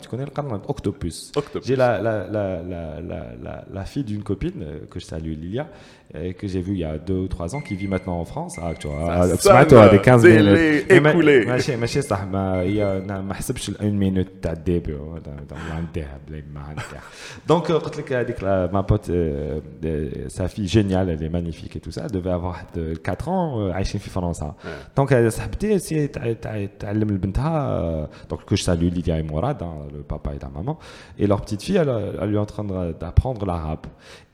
tu 0.00 0.08
connais 0.08 0.24
le 0.24 0.30
Qaranot, 0.30 0.62
octopus. 0.68 1.32
octopus. 1.36 1.66
J'ai 1.66 1.76
la, 1.76 2.00
la, 2.00 2.26
la, 2.28 3.64
la, 3.72 3.84
fille 3.84 4.04
d'une 4.04 4.22
copine 4.22 4.62
euh, 4.62 4.86
que 4.90 5.00
je 5.00 5.04
salue, 5.04 5.32
Lilia. 5.32 5.66
euh, 6.15 6.33
que 6.33 6.47
j'ai 6.47 6.61
vue 6.61 6.73
il 6.73 6.79
y 6.79 6.83
a 6.83 6.97
deux 6.97 7.19
ou 7.25 7.27
trois 7.27 7.55
ans 7.55 7.61
qui 7.61 7.75
vit 7.75 7.87
maintenant 7.87 8.17
en 8.19 8.25
France 8.25 8.53
ah, 8.61 8.73
tu 8.79 8.87
vois 8.87 9.05
Ça 9.05 9.21
ah, 9.21 9.27
sonne, 9.27 9.37
سمعتوا 9.37 9.79
هذه 9.85 9.97
15 9.97 10.21
délai 10.23 10.39
minutes 10.41 10.85
Mais 10.89 10.99
ma- 10.99 11.11
écoulé. 11.13 11.45
ماشي 11.47 11.75
ماشي 11.75 12.01
صح 12.01 12.23
ما 12.23 12.61
هي 12.61 12.97
أنا 12.97 13.21
ما 13.21 13.33
حسبش 13.33 13.69
ال 13.69 13.75
1 13.79 13.99
minute 14.25 14.29
تاع 14.41 14.51
الديبي 14.51 14.97
عندها 15.71 16.19
بلا 16.27 16.43
ما 16.53 16.59
عندها 16.61 17.01
دونك 17.47 17.71
قلت 17.71 17.97
لك 17.97 18.13
هذيك 18.13 18.43
لا- 18.43 18.71
ma 18.73 18.83
pote 18.83 19.09
euh, 19.09 19.59
euh, 19.85 20.29
sa 20.29 20.47
fille 20.47 20.67
géniale 20.67 21.09
elle 21.09 21.23
est 21.23 21.29
magnifique 21.39 21.75
et 21.75 21.79
tout 21.79 21.91
ça 21.91 22.01
elle 22.05 22.11
devait 22.11 22.31
avoir 22.39 22.55
de 22.75 22.93
4 22.95 23.29
ans 23.29 23.59
euh, 23.59 23.73
عايشين 23.73 23.99
في 24.01 24.09
فرنسا 24.09 24.53
دونك 24.97 25.13
هذه 25.13 25.29
صاحبتي 25.29 25.79
سي 25.79 26.07
تع- 26.07 26.33
تع- 26.33 26.65
تعلم 26.79 27.09
لبنتها 27.09 28.09
donc 28.29 28.39
que 28.49 28.55
je 28.55 28.63
salue 28.63 28.89
Lydia 28.97 29.17
et 29.19 29.23
Mourad 29.23 29.61
hein, 29.63 29.73
le 29.95 30.01
papa 30.03 30.29
et 30.35 30.39
la 30.41 30.49
maman 30.49 30.77
et 31.19 31.27
leur 31.27 31.41
petite 31.41 31.61
fille 31.63 31.77
elle, 31.77 31.91
elle 32.21 32.29
lui 32.29 32.35
est 32.35 32.39
en 32.39 32.45
train 32.55 32.63
de- 32.63 32.93
d'apprendre 33.01 33.45
l'arabe 33.45 33.85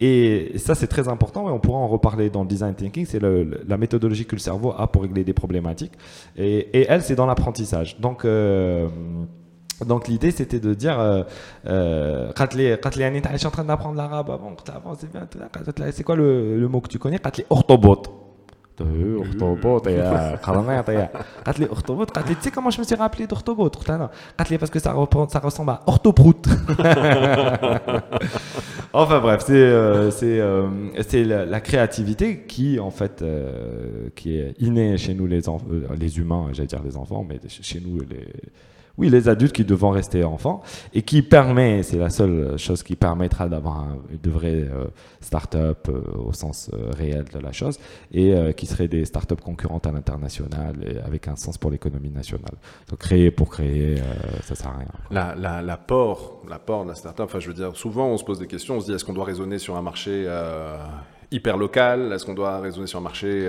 et 0.07 0.53
ça 0.65 0.73
c'est 0.79 0.87
très 0.95 1.07
important 1.15 1.43
et 1.49 1.51
on 1.51 1.59
pourra 1.66 1.78
en 1.78 1.88
reparler 1.88 2.30
dans 2.30 2.42
le 2.42 2.48
design 2.48 2.74
thinking, 2.74 3.06
c'est 3.06 3.20
la 3.20 3.76
méthodologie 3.76 4.24
que 4.24 4.36
le 4.36 4.40
cerveau 4.40 4.72
a 4.76 4.86
pour 4.86 5.02
régler 5.02 5.24
des 5.24 5.34
problématiques. 5.34 5.92
Et, 6.36 6.58
et 6.78 6.86
elle, 6.88 7.02
c'est 7.02 7.16
dans 7.16 7.26
l'apprentissage. 7.26 7.98
Donc, 7.98 8.24
euh, 8.24 8.88
donc 9.84 10.08
l'idée, 10.08 10.30
c'était 10.30 10.60
de 10.60 10.74
dire, 10.74 10.98
euh, 11.00 11.24
euh, 11.66 12.32
je 12.36 13.36
suis 13.36 13.46
en 13.46 13.50
train 13.50 13.64
d'apprendre 13.64 13.96
l'arabe 13.96 14.30
avant, 14.30 14.54
c'est 14.98 15.10
bien, 15.10 15.28
c'est 15.92 16.04
quoi 16.04 16.16
le, 16.16 16.66
mot 16.68 16.80
que 16.80 16.88
tu 16.88 16.98
connais? 16.98 17.20
Orthobot. 17.50 18.25
لي 18.81 19.21
اخطبوط 19.21 19.85
قلت 19.85 19.87
لها 19.87 20.29
إيه، 20.29 20.35
اخطبوط 20.35 20.47
يا 20.57 20.63
قرنيط 20.63 20.89
يا 20.89 21.09
قالت 21.45 21.59
لي 21.59 21.67
اخطبوط 21.71 22.11
قالت 22.11 22.29
لي 22.29 22.35
tu 22.35 22.39
sais 22.45 22.51
comment 22.51 22.71
je 22.71 22.81
me 22.81 22.85
suis 22.85 22.95
rappelé 22.95 23.27
d'aخطبوط 23.27 23.75
قلت 23.75 23.89
لها 23.89 24.07
non 24.07 24.37
قالت 24.37 24.51
لي 24.51 24.57
parce 24.57 24.69
que 24.71 24.79
ça, 24.79 24.91
reprend- 24.93 25.29
ça 25.33 25.39
ressemble 25.39 25.71
à 25.71 25.81
orthoprout 25.87 26.41
enfin 28.93 29.19
bref 29.19 29.41
c'est 29.47 29.53
euh, 29.53 30.11
c'est 30.11 30.39
euh, 30.39 30.67
c'est 31.09 31.23
la, 31.23 31.45
la 31.45 31.59
créativité 31.61 32.27
qui 32.51 32.79
en 32.79 32.91
fait 32.91 33.21
euh, 33.21 34.09
qui 34.15 34.29
est 34.37 34.53
innée 34.59 34.97
chez 34.97 35.13
nous 35.13 35.27
les 35.27 35.43
enf- 35.53 35.67
euh, 35.71 35.87
les 36.03 36.11
humains 36.19 36.45
j'allais 36.53 36.67
dire 36.67 36.83
les 36.89 36.97
enfants 36.97 37.23
mais 37.27 37.37
chez 37.47 37.63
chez 37.63 37.79
nous 37.85 37.95
les 38.11 38.25
oui, 38.98 39.10
les 39.10 39.28
adultes 39.28 39.52
qui 39.52 39.64
devront 39.64 39.90
rester 39.90 40.24
enfants 40.24 40.62
et 40.94 41.02
qui 41.02 41.22
permet, 41.22 41.82
c'est 41.82 41.98
la 41.98 42.10
seule 42.10 42.58
chose 42.58 42.82
qui 42.82 42.96
permettra 42.96 43.48
d'avoir 43.48 43.86
de 44.22 44.30
vraies 44.30 44.66
euh, 44.70 44.86
start-up 45.20 45.88
euh, 45.88 46.00
au 46.18 46.32
sens 46.32 46.70
euh, 46.72 46.90
réel 46.96 47.24
de 47.32 47.38
la 47.38 47.52
chose 47.52 47.78
et 48.12 48.32
euh, 48.34 48.52
qui 48.52 48.66
seraient 48.66 48.88
des 48.88 49.04
start-up 49.04 49.40
concurrentes 49.40 49.86
à 49.86 49.92
l'international 49.92 50.76
et 50.82 50.98
avec 51.00 51.28
un 51.28 51.36
sens 51.36 51.58
pour 51.58 51.70
l'économie 51.70 52.10
nationale. 52.10 52.54
Donc 52.88 52.98
créer 53.00 53.30
pour 53.30 53.50
créer, 53.50 53.96
ça 54.42 54.54
sert 54.54 54.68
à 54.68 54.78
rien. 54.78 54.88
La- 55.10 55.34
la- 55.34 55.62
L'apport 55.62 56.42
l'apport 56.48 56.84
de 56.84 56.90
la 56.90 56.94
startup, 56.94 57.24
enfin, 57.24 57.38
je 57.40 57.48
veux 57.48 57.54
dire, 57.54 57.76
souvent, 57.76 58.06
on 58.08 58.16
se 58.16 58.24
pose 58.24 58.38
des 58.38 58.46
questions. 58.46 58.76
On 58.76 58.80
se 58.80 58.86
dit, 58.86 58.92
est-ce 58.92 59.04
qu'on 59.04 59.12
doit 59.12 59.24
raisonner 59.24 59.58
sur 59.58 59.76
un 59.76 59.82
marché 59.82 60.26
hyper 61.30 61.56
local? 61.56 62.12
Est-ce 62.12 62.24
qu'on 62.24 62.34
doit 62.34 62.60
raisonner 62.60 62.86
sur 62.86 62.98
un 62.98 63.02
marché 63.02 63.48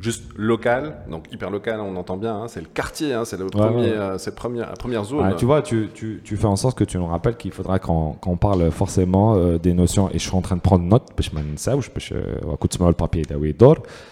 juste 0.00 0.24
local 0.36 0.96
donc 1.10 1.32
hyper 1.32 1.50
local 1.50 1.80
on 1.80 1.96
entend 1.96 2.16
bien, 2.16 2.34
hein, 2.34 2.48
c'est 2.48 2.60
le 2.60 2.66
quartier, 2.66 3.12
hein, 3.12 3.24
c'est 3.24 3.38
le 3.38 3.46
premier, 3.46 3.88
euh, 3.88 4.18
cette 4.18 4.34
première, 4.34 4.72
première 4.74 5.04
zone. 5.04 5.34
Tu 5.36 5.44
vois, 5.44 5.62
tu, 5.62 5.88
tu, 5.94 6.20
tu, 6.24 6.36
fais 6.36 6.46
en 6.46 6.56
sorte 6.56 6.78
que 6.78 6.84
tu 6.84 6.98
nous 6.98 7.06
rappelles 7.06 7.36
qu'il 7.36 7.52
faudra 7.52 7.78
qu'on 7.78 8.12
qu 8.14 8.36
parle 8.36 8.70
forcément 8.70 9.36
euh, 9.36 9.58
des 9.58 9.74
notions, 9.74 10.08
et 10.10 10.14
je 10.14 10.18
suis 10.18 10.34
en 10.34 10.40
train 10.40 10.56
de 10.56 10.60
prendre 10.60 10.84
note, 10.84 11.08
parce 11.16 11.28
que 11.28 11.36
ça, 11.56 11.76
ou 11.76 11.82
je 11.82 11.90
peux, 11.90 12.00
je, 12.00 12.14
euh, 12.14 12.56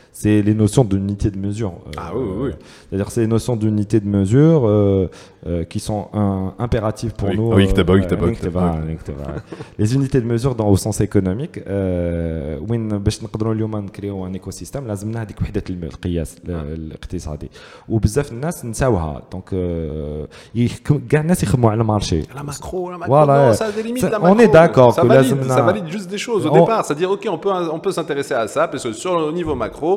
continuer 0.08 0.42
le 0.42 0.44
papier 0.44 0.44
là 0.44 0.44
où 0.44 0.44
il 0.44 0.44
dort. 0.44 0.44
c'est 0.44 0.44
les 0.50 0.54
notions 0.64 0.86
d'unité 0.92 1.28
de 1.32 1.40
mesure. 1.48 1.74
euh, 1.88 1.92
Ah 1.98 2.12
oui, 2.16 2.24
oui, 2.28 2.36
oui. 2.46 2.52
C'est-à-dire 2.90 3.10
c'est 3.14 3.22
les 3.22 3.32
notions 3.38 3.56
d'unité 3.62 3.98
de 4.00 4.08
mesure 4.08 4.62
euh, 4.66 5.10
euh, 5.48 5.64
qui 5.72 5.80
sont 5.80 6.02
un- 6.14 6.54
impératives 6.66 7.14
pour 7.20 7.30
Oui, 7.30 7.36
nous. 7.38 7.50
oui, 7.58 7.68
كتبها، 7.68 7.96
oui, 7.96 8.02
euh, 8.02 8.06
كتبها، 8.06 8.30
oui, 8.30 8.36
كتبها، 8.36 8.84
oui, 8.88 8.96
كتبها. 9.04 9.36
Les 9.80 9.90
unités 9.96 10.22
de 10.22 10.28
mesure 10.34 10.54
dans, 10.60 10.68
au 10.74 10.78
sens 10.78 10.98
économique 11.02 11.56
euh, 11.68 12.70
وين 12.70 12.90
باش 12.90 13.24
نقدروا 13.24 13.54
اليوم 13.54 13.76
نكريو 13.78 14.28
ان 14.28 14.34
ايكو 14.34 14.52
سيستم 14.52 14.88
لازمنا 14.88 15.22
هذيك 15.22 15.42
وحده 15.42 15.64
الم- 15.70 15.84
القياس 15.84 16.36
ال- 16.46 16.52
الاقتصادي 16.74 17.50
وبزاف 17.90 18.32
الناس 18.32 18.66
نساوها 18.66 19.22
دونك 19.32 19.50
كاع 21.10 21.22
الناس 21.22 21.44
يخدموا 21.44 21.72
على 21.72 21.84
مارشي 21.84 22.22
La 22.24 22.44
macro, 22.44 22.92
la 22.92 22.98
macro, 22.98 23.14
Voilà. 23.14 23.38
non, 23.50 23.54
ça 23.54 23.72
délimite 23.78 24.04
Ça- 24.04 24.10
la 24.10 24.20
on 24.20 24.24
macro. 24.36 24.40
est 24.46 24.48
d'accord 24.60 24.94
Ça 24.96 25.02
que 25.02 25.08
valide, 25.08 25.32
lazimna- 25.32 25.56
ça 25.58 25.62
valide 25.70 25.88
juste 25.96 26.10
des 26.16 26.18
choses 26.28 26.44
au 26.46 26.52
On- 26.52 26.60
départ. 26.60 26.82
C'est-à-dire, 26.86 27.10
OK, 27.16 27.24
on 27.30 27.40
peut, 27.44 27.52
on 27.78 27.80
peut 27.86 27.94
s'intéresser 27.98 28.36
à 28.44 28.48
ça 28.56 28.64
parce 28.72 28.84
que 28.88 28.94
sur 29.04 29.14
le 29.20 29.32
niveau 29.40 29.56
macro, 29.66 29.97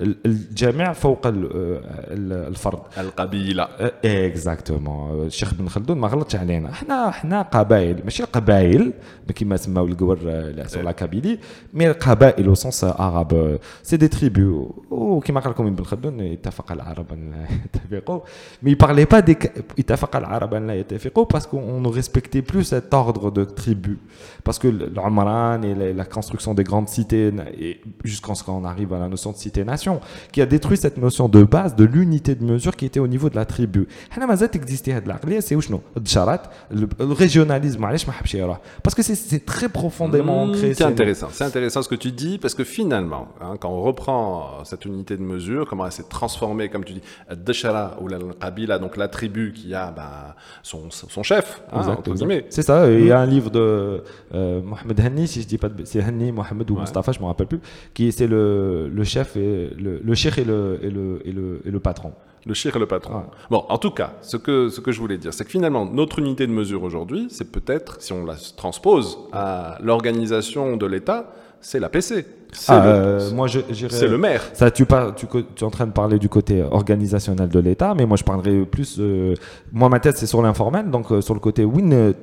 ال- 0.00 0.16
الجميع 0.26 0.92
فوق 0.92 1.26
ال- 1.26 1.48
ال- 1.52 2.48
الفرد 2.48 2.78
Al-Qabila. 2.96 3.66
اكزاكتومون 4.04 5.26
الشيخ 5.26 5.54
بن 5.54 5.68
خلدون 5.68 5.98
ما 5.98 6.08
غلطش 6.08 6.36
علينا 6.36 6.70
احنا 6.70 7.08
احنا 7.08 7.42
قبائل 7.42 8.00
ماشي 8.04 8.22
قبائل 8.22 8.92
كما 9.34 9.56
سماو 9.56 9.86
القور 9.86 10.18
سور 10.66 10.82
لا 10.82 10.92
كابيلي 10.92 11.38
مي 11.74 11.90
قبائل 11.90 12.46
او 12.46 12.54
سونس 12.54 12.84
عرب 12.84 13.58
سي 13.82 13.96
دي 13.96 14.08
تريبو 14.08 14.70
وكما 14.90 15.40
قال 15.40 15.50
لكم 15.50 15.66
ابن 15.66 15.84
خلدون 15.84 16.20
اتفق 16.20 16.72
العرب 16.72 17.12
ان 17.12 17.30
لا 17.30 17.46
يتفقوا 17.64 18.20
مي 18.62 18.74
parlait 18.82 19.06
pas 19.14 19.22
des 19.30 19.48
اتفق 19.78 20.16
العرب 20.16 20.54
ان 20.54 20.66
لا 20.66 20.74
يتفقوا 20.74 21.26
parce 21.34 21.42
qu'on 21.46 21.80
ne 21.80 21.88
respectait 21.88 22.42
plus 22.52 22.64
cet 22.64 22.94
ordre 22.94 23.30
de 23.30 23.44
tribus 23.44 23.98
parce 24.44 24.58
que 24.58 24.68
l'Omran 24.96 25.62
et 25.62 25.74
la, 25.80 25.92
la 25.92 26.04
construction 26.16 26.52
des 26.54 26.64
grandes 26.70 26.88
cités 26.96 27.32
et 27.66 27.80
jusqu'à 28.04 28.34
ce 28.34 28.42
qu'on 28.44 28.64
arrive 28.72 28.92
à 28.92 28.98
la 29.04 29.08
notion 29.14 29.30
de 29.32 29.36
cité-nation 29.44 29.87
qui 30.32 30.40
a 30.42 30.46
détruit 30.46 30.76
cette 30.76 30.98
notion 30.98 31.28
de 31.28 31.42
base 31.42 31.74
de 31.76 31.84
l'unité 31.84 32.34
de 32.34 32.44
mesure 32.44 32.74
qui 32.76 32.86
était 32.86 33.00
au 33.00 33.06
niveau 33.08 33.28
de 33.30 33.36
la 33.36 33.44
tribu 33.44 33.86
حنا 34.10 34.26
مازال 34.26 34.48
existait 34.54 34.88
هاد 34.88 35.04
العقليه 35.06 35.40
سي 35.40 35.56
وشنو 35.56 35.80
الدشارات 35.96 36.40
الريجيوناليزم 37.00 37.84
علاش 37.84 38.06
ما 38.06 38.12
حبش 38.12 38.34
يروح 38.34 38.60
parce 38.88 38.94
que 38.94 39.02
c'est 39.02 39.14
c'est 39.30 39.44
très 39.44 39.68
profondément 39.68 40.24
Mmh, 40.46 40.50
ancré 40.50 40.68
C'est 40.68 40.74
c'est- 40.74 40.84
intéressant, 40.94 41.28
c'est 41.36 41.44
intéressant 41.50 41.80
ce 41.86 41.88
que 41.92 41.94
tu 42.04 42.10
dis 42.22 42.36
parce 42.42 42.54
que 42.58 42.64
finalement, 42.78 43.24
hein, 43.42 43.54
quand 43.60 43.70
on 43.78 43.82
reprend 43.90 44.22
cette 44.70 44.84
unité 44.90 45.12
de 45.16 45.22
mesure, 45.34 45.62
comment 45.68 45.84
elle 45.88 45.96
s'est 45.98 46.10
transformée, 46.18 46.66
comme 46.72 46.84
tu 46.88 46.92
dis, 46.98 47.04
Deshara 47.46 47.84
ou 48.00 48.04
la 48.12 48.18
Qabila, 48.42 48.76
donc 48.84 48.92
la 49.02 49.08
tribu 49.16 49.44
qui 49.58 49.68
a 49.82 49.84
bah, 49.98 50.36
son, 50.70 50.80
son 51.16 51.22
chef, 51.30 51.46
hein, 51.72 51.78
Exact, 51.80 51.98
entre 51.98 52.10
exact. 52.12 52.26
guillemets. 52.28 52.44
C'est 52.56 52.66
ça, 52.70 52.76
il 53.00 53.06
y 53.10 53.12
a 53.16 53.18
un 53.26 53.28
livre 53.34 53.50
de 53.58 53.66
euh, 54.34 54.62
Mohamed 54.70 54.98
Hanni, 55.04 55.24
si 55.32 55.38
je 55.42 55.46
dis 55.52 55.58
pas 55.64 55.68
de 55.68 55.84
c'est 55.90 56.02
Hanni, 56.08 56.28
Mohamed 56.40 56.66
ou 56.70 56.74
Ouais. 56.74 56.80
Mustafa, 56.84 57.10
je 57.16 57.20
me 57.22 57.26
rappelle 57.32 57.46
plus, 57.52 57.60
qui 57.94 58.04
c'est 58.16 58.26
le, 58.34 58.44
le 58.98 59.04
chef 59.14 59.28
et 59.44 59.70
le, 59.79 59.99
le 60.03 60.13
et 60.13 60.43
le, 60.43 60.79
et 60.81 60.89
le, 60.89 61.21
et 61.25 61.31
le, 61.31 61.61
et 61.65 61.71
le 61.71 61.79
patron. 61.79 62.13
Le 62.45 62.53
chir 62.53 62.75
et 62.75 62.79
le 62.79 62.85
patron. 62.85 63.17
Ouais. 63.17 63.23
Bon, 63.49 63.65
en 63.67 63.77
tout 63.77 63.91
cas, 63.91 64.13
ce 64.21 64.37
que, 64.37 64.69
ce 64.69 64.79
que 64.79 64.91
je 64.91 64.99
voulais 64.99 65.17
dire, 65.17 65.33
c'est 65.33 65.43
que 65.43 65.51
finalement, 65.51 65.85
notre 65.85 66.19
unité 66.19 66.47
de 66.47 66.51
mesure 66.51 66.83
aujourd'hui, 66.83 67.27
c'est 67.29 67.51
peut-être, 67.51 68.01
si 68.01 68.13
on 68.13 68.25
la 68.25 68.35
transpose 68.55 69.17
à 69.33 69.77
l'organisation 69.81 70.77
de 70.77 70.85
l'État, 70.85 71.33
c'est 71.59 71.79
la 71.79 71.89
PC. 71.89 72.25
Ah, 72.67 72.83
le, 72.83 72.91
euh, 72.91 73.31
moi, 73.31 73.47
C'est 73.47 74.07
le 74.07 74.17
maire. 74.17 74.41
Ça, 74.53 74.71
tu, 74.71 74.85
parles, 74.85 75.13
tu, 75.15 75.27
tu, 75.27 75.37
es 75.37 75.63
en 75.63 75.69
train 75.69 75.85
de 75.85 75.91
parler 75.91 76.17
du 76.17 76.29
côté 76.29 76.63
organisationnel 76.63 77.47
de 77.47 77.59
l'État, 77.59 77.93
mais 77.95 78.05
moi, 78.05 78.17
je 78.17 78.23
parlerai 78.23 78.65
plus. 78.65 78.97
Euh, 78.99 79.35
moi, 79.71 79.87
ma 79.89 79.99
tête, 79.99 80.17
c'est 80.17 80.25
sur 80.25 80.41
l'informel, 80.41 80.89
donc 80.89 81.11
euh, 81.11 81.21
sur 81.21 81.33
le 81.35 81.39
côté 81.39 81.63
win, 81.63 82.13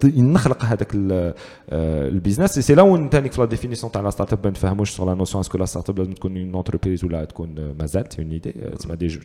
le, 0.95 1.33
le 1.71 2.19
business. 2.19 2.57
Et 2.57 2.63
c'est 2.63 2.75
là 2.75 2.85
où 2.85 2.89
on 2.89 3.07
a 3.07 3.21
la 3.21 3.47
définition 3.47 3.91
de 3.93 3.99
la 3.99 4.11
startup, 4.11 4.41
ben, 4.43 4.53
sur 4.85 5.07
la 5.07 5.15
notion 5.15 5.41
est-ce 5.41 5.51
que 5.51 5.59
la 5.59 5.67
startup, 5.67 5.97
c'est 5.97 6.29
une 6.29 6.55
entreprise 6.55 7.05
ou 7.05 7.09
là, 7.09 7.25
c'est 7.89 8.23
une 8.23 8.33
idée. 8.33 8.55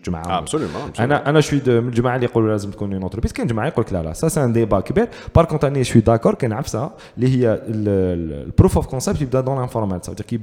Tu 0.01 0.11
m'as 0.11 0.21
Absolument. 0.21 0.79
Anna, 0.97 1.41
je 1.41 1.45
suis 1.45 1.61
de 1.61 1.83
Jumaa 1.91 2.19
qui 2.19 2.27
dit 2.27 2.31
qu'on 2.31 2.91
une 2.91 3.03
entreprise, 3.03 3.33
qu'un 3.33 3.47
Jumaa 3.47 3.71
qui 3.71 3.93
là, 3.93 4.03
là. 4.03 4.13
Ça, 4.13 4.29
c'est 4.29 4.39
un 4.39 4.49
débat 4.49 4.81
qui 4.83 4.93
Par 5.33 5.47
contre, 5.47 5.71
je 5.73 5.81
suis 5.83 6.03
d'accord 6.03 6.37
qu'on 6.37 6.51
a 6.51 6.63
ça. 6.63 6.95
Le 7.17 8.49
proof 8.51 8.77
of 8.77 8.87
concept, 8.87 9.19
il 9.21 9.29
dans 9.29 9.59
l'informel. 9.59 9.99
Ça 10.03 10.11
veut 10.11 10.15
dire 10.15 10.25
qu'il 10.25 10.39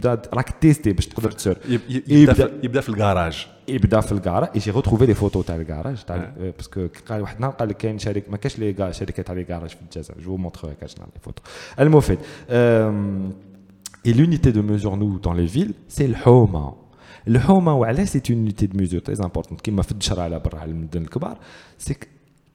راك 0.48 0.50
تيستي 0.62 0.94
باش 0.94 1.08
تقدر 1.08 1.32
تسير 1.32 1.58
يب- 1.70 1.82
يب- 1.90 2.04
يبدأ- 2.04 2.12
يبدا 2.12 2.34
في- 2.34 2.60
يبدا 2.64 2.82
في 2.82 2.90
الجراج 2.90 3.48
يبدا 3.68 4.02
في 4.02 4.12
الكراج 4.12 4.50
اي 4.56 4.60
جي 4.60 4.72
روتروفي 4.72 5.06
لي 5.06 5.14
فوتو 5.14 5.42
تاع 5.42 5.56
الكراج 5.56 6.04
تاع 6.04 6.34
باسكو 6.58 6.88
قال 7.10 7.22
واحد 7.22 7.36
النهار 7.36 7.52
قال 7.54 7.70
لك 7.70 7.78
كاين 7.78 8.00
شركه 8.00 8.32
ما 8.32 8.38
كاش 8.38 8.60
لي 8.60 8.74
كاع 8.74 8.92
شركه 8.92 9.24
تاع 9.24 9.36
لي 9.36 9.44
كراج 9.44 9.70
في 9.70 9.82
الجزائر 9.82 10.22
جو 10.22 10.38
مونتر 10.38 10.74
كاش 10.82 10.96
لي 10.98 11.06
فوتو 11.22 11.44
المفيد 11.80 12.20
Et 14.06 14.14
l'unité 14.14 14.52
de 14.52 14.62
mesure, 14.62 14.98
nous, 14.98 15.14
dans 15.28 15.32
les 15.42 15.46
villes, 15.56 15.74
c'est 15.88 16.08
le 16.14 16.18
HOMA. 16.26 16.66
Le 17.26 17.40
HOMA, 17.50 17.72
وعلاش 17.74 18.10
c'est 18.10 18.30
une 18.30 18.40
unité 18.46 18.68
de 18.68 18.76
mesure 18.78 19.02
très 19.02 19.22
importante 19.22 19.62
كما 19.64 19.82
في 19.82 19.92
الدشرة 19.92 20.22
على 20.22 20.40
برا 20.40 20.60
على 20.60 20.72
المدن 20.72 21.02
الكبار 21.02 21.38
c'est 21.86 21.94
que 21.94 22.06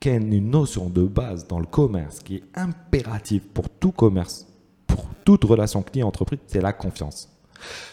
كاين 0.00 0.30
une 0.32 0.50
notion 0.56 0.88
de 0.98 1.02
base 1.20 1.46
dans 1.48 1.58
le 1.58 1.66
commerce 1.78 2.18
qui 2.18 2.34
est 2.34 2.58
impérative 2.60 3.40
pour 3.54 3.68
tout 3.80 3.92
commerce, 3.92 4.46
pour 4.86 5.04
toute 5.24 5.44
relation 5.44 5.82
client-entreprise, 5.82 6.38
c'est 6.46 6.60
la 6.68 6.72
confiance. 6.72 7.28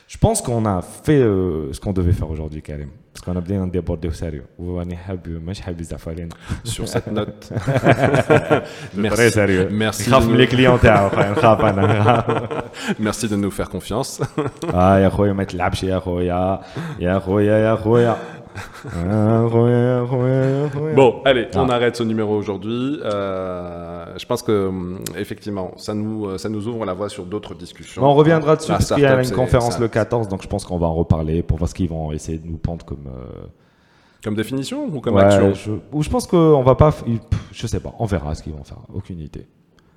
Je 0.07 0.19
pense 0.19 0.43
qu'on 0.43 0.67
a 0.67 0.83
fait 0.83 1.21
euh, 1.21 1.73
ce 1.73 1.79
qu'on 1.79 1.93
devait 1.93 2.13
faire 2.13 2.29
aujourd'hui, 2.29 2.63
Karim. 2.63 2.89
Parce 3.13 3.25
qu'on 3.25 3.37
a 3.37 3.41
bien 3.41 3.67
débordé 3.67 4.09
au 4.09 4.13
sérieux. 4.13 4.45
Sur 6.65 6.89
cette 6.89 7.07
note. 7.13 7.53
merci. 8.95 9.17
Très 9.17 9.31
sérieux. 9.31 9.69
Merci. 9.71 10.11
Les 10.37 10.47
clients, 10.47 10.79
Merci 12.99 13.29
de 13.29 13.37
nous 13.37 13.51
faire 13.51 13.69
confiance. 13.69 14.21
ah, 14.73 15.01
ya 15.01 15.11
khoya, 15.11 15.35
ma 15.35 15.47
tlabshi 15.47 15.87
ya 15.87 16.01
khoya. 16.01 16.61
Ya 16.99 17.21
khoya, 17.21 17.59
ya 17.59 17.77
khoya 17.77 18.17
bon, 20.95 21.23
allez, 21.25 21.49
ah. 21.55 21.63
on 21.63 21.69
arrête 21.69 21.97
ce 21.97 22.03
numéro 22.03 22.35
aujourd'hui. 22.35 22.99
Euh, 23.05 24.07
je 24.17 24.27
pense 24.27 24.43
que 24.43 24.69
mm, 24.69 24.99
effectivement, 25.17 25.73
ça 25.77 25.95
nous, 25.95 26.27
euh, 26.27 26.39
ça 26.39 26.49
nous 26.49 26.67
ouvre 26.69 26.85
la 26.85 26.95
voie 26.95 27.09
sur 27.09 27.25
d'autres 27.25 27.55
discussions. 27.55 28.03
on 28.03 28.15
reviendra 28.15 28.57
dessus 28.57 28.73
parce 28.73 28.93
qu'il 28.93 29.03
y 29.03 29.07
a 29.07 29.23
une 29.23 29.31
conférence 29.31 29.79
le 29.79 29.89
14, 29.89 30.29
donc 30.29 30.43
je 30.43 30.49
pense 30.49 30.65
qu'on 30.65 30.79
va 30.79 30.87
en 30.87 30.95
reparler 30.95 31.43
pour 31.43 31.59
voir 31.59 31.69
ce 31.69 31.75
qu'ils 31.75 31.89
vont 31.89 32.13
essayer 32.13 32.39
de 32.39 32.47
nous 32.47 32.59
pendre 32.59 32.85
comme. 32.85 33.07
Euh, 33.07 33.47
comme 34.23 34.35
définition 34.35 34.85
ou 34.85 35.01
comme 35.01 35.15
ouais, 35.15 35.23
action? 35.23 35.55
je, 35.55 35.71
Ou 35.93 36.03
je 36.03 36.11
pense 36.11 36.27
qu'on 36.27 36.63
va 36.63 36.75
pas. 36.75 36.95
Je 37.53 37.67
sais 37.67 37.81
pas, 37.81 37.95
on 37.99 38.05
verra 38.05 38.35
ce 38.35 38.43
qu'ils 38.43 38.53
vont 38.53 38.65
faire, 38.65 38.81
aucune 38.93 39.21
idée. 39.21 39.47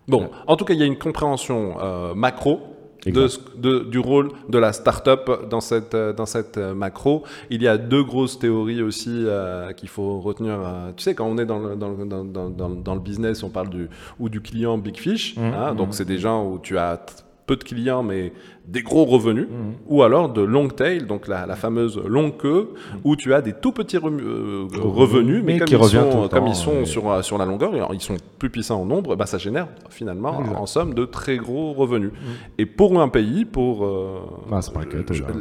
Bon, 0.08 0.30
en 0.48 0.56
tout 0.56 0.66
cas, 0.66 0.74
il 0.74 0.80
y 0.80 0.84
a 0.84 0.86
une 0.86 0.98
compréhension 0.98 1.76
macro 2.16 2.72
de, 3.12 3.28
de- 3.58 3.80
du 3.84 4.00
rôle 4.00 4.30
de 4.50 4.58
la 4.58 4.72
start-up 4.74 5.48
dans 5.50 5.60
cette, 5.62 5.94
euh, 5.96 6.13
dans 6.13 6.26
cette 6.26 6.58
euh, 6.58 6.74
macro. 6.74 7.24
Il 7.50 7.62
y 7.62 7.68
a 7.68 7.78
deux 7.78 8.04
grosses 8.04 8.39
théories 8.39 8.82
aussi 8.82 9.10
euh, 9.26 9.72
qu'il 9.74 9.89
faut 9.89 10.20
retenir. 10.22 10.54
euh, 10.54 10.92
tu 10.96 11.04
sais, 11.04 11.13
quand 11.16 11.26
on 11.26 11.38
est 11.38 11.46
dans 11.46 11.60
le, 11.60 11.76
dans, 11.76 11.89
le- 11.89 12.06
dans, 12.06 12.24
dans, 12.24 12.70
dans, 12.70 12.94
le 12.96 13.02
business, 13.02 13.44
on 13.44 13.50
parle 13.50 13.70
du, 13.70 13.89
ou 14.20 14.30
du 14.30 14.42
client 14.42 14.78
Big 14.78 14.98
Fish. 14.98 15.36
hein, 15.38 15.76
donc, 15.76 15.94
c'est 15.96 16.06
des 16.06 16.18
gens 16.18 16.46
où 16.50 16.60
tu 16.60 16.78
as 16.78 17.00
peu 17.45 17.56
de 17.56 17.63
clients, 17.63 18.03
mais 18.03 18.32
des 18.67 18.82
gros 18.82 19.06
revenus. 19.06 19.47
Ou 19.88 20.03
alors 20.03 20.29
de 20.29 20.41
long 20.41 20.67
tail, 20.69 21.06
donc 21.06 21.27
la, 21.27 21.45
la 21.45 21.56
fameuse 21.56 21.97
longue 22.06 22.38
queue, 22.38 22.69
où 23.03 23.15
tu 23.15 23.34
as 23.34 23.41
des 23.41 23.53
tout 23.53 23.71
petits 23.71 23.97
euh, 23.97 24.67
revenus, 24.82 25.43
mais, 25.43 25.53
mais 25.53 25.60
comme, 25.60 25.67
qui 25.67 25.75
ils 25.75 25.84
sont, 25.84 26.29
comme 26.29 26.47
ils 26.47 26.56
sont 26.56 26.86
sur, 26.86 27.12
euh, 27.12 27.21
sur 27.21 27.38
la 27.38 27.45
longueur, 27.45 27.73
alors, 27.73 27.93
ils 27.93 28.01
sont 28.01 28.15
plus 28.39 28.49
puissants 28.49 28.82
en 28.82 28.86
nombre, 28.86 29.15
bah, 29.15 29.25
ça 29.25 29.38
génère 29.38 29.67
finalement 29.89 30.38
en 30.58 30.65
somme 30.65 30.93
de 30.93 31.06
très 31.06 31.38
gros 31.38 31.73
revenus. 31.73 32.12
Et 32.58 32.65
pour 32.65 32.99
un 32.99 33.10
pays, 33.10 33.45
pour 33.45 33.86
euh, 33.86 34.19
Ah, 34.51 34.60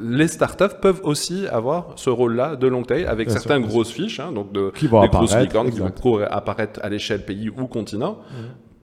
les 0.03 0.29
startups 0.29 0.77
peuvent 0.81 1.01
aussi 1.05 1.47
avoir 1.47 1.93
ce 1.97 2.11
rôle-là 2.11 2.57
de 2.57 2.67
long 2.67 2.83
tail 2.83 3.05
avec 3.05 3.29
Bien 3.29 3.39
certaines 3.39 3.63
sûr, 3.63 3.71
grosses 3.71 3.93
fiches, 3.93 4.21
hein, 4.21 4.33
donc 4.33 4.53
de 4.53 4.71
Qui 4.75 4.89
vont 4.89 5.03
des 5.03 5.09
grosses 5.09 5.37
licornes 5.37 5.71
qui 5.71 5.79
vont 5.81 5.93
apparaître 6.31 6.81
à 6.83 6.89
l'échelle 6.89 7.25
pays 7.25 7.49
ou 7.51 7.67
continent. 7.67 8.19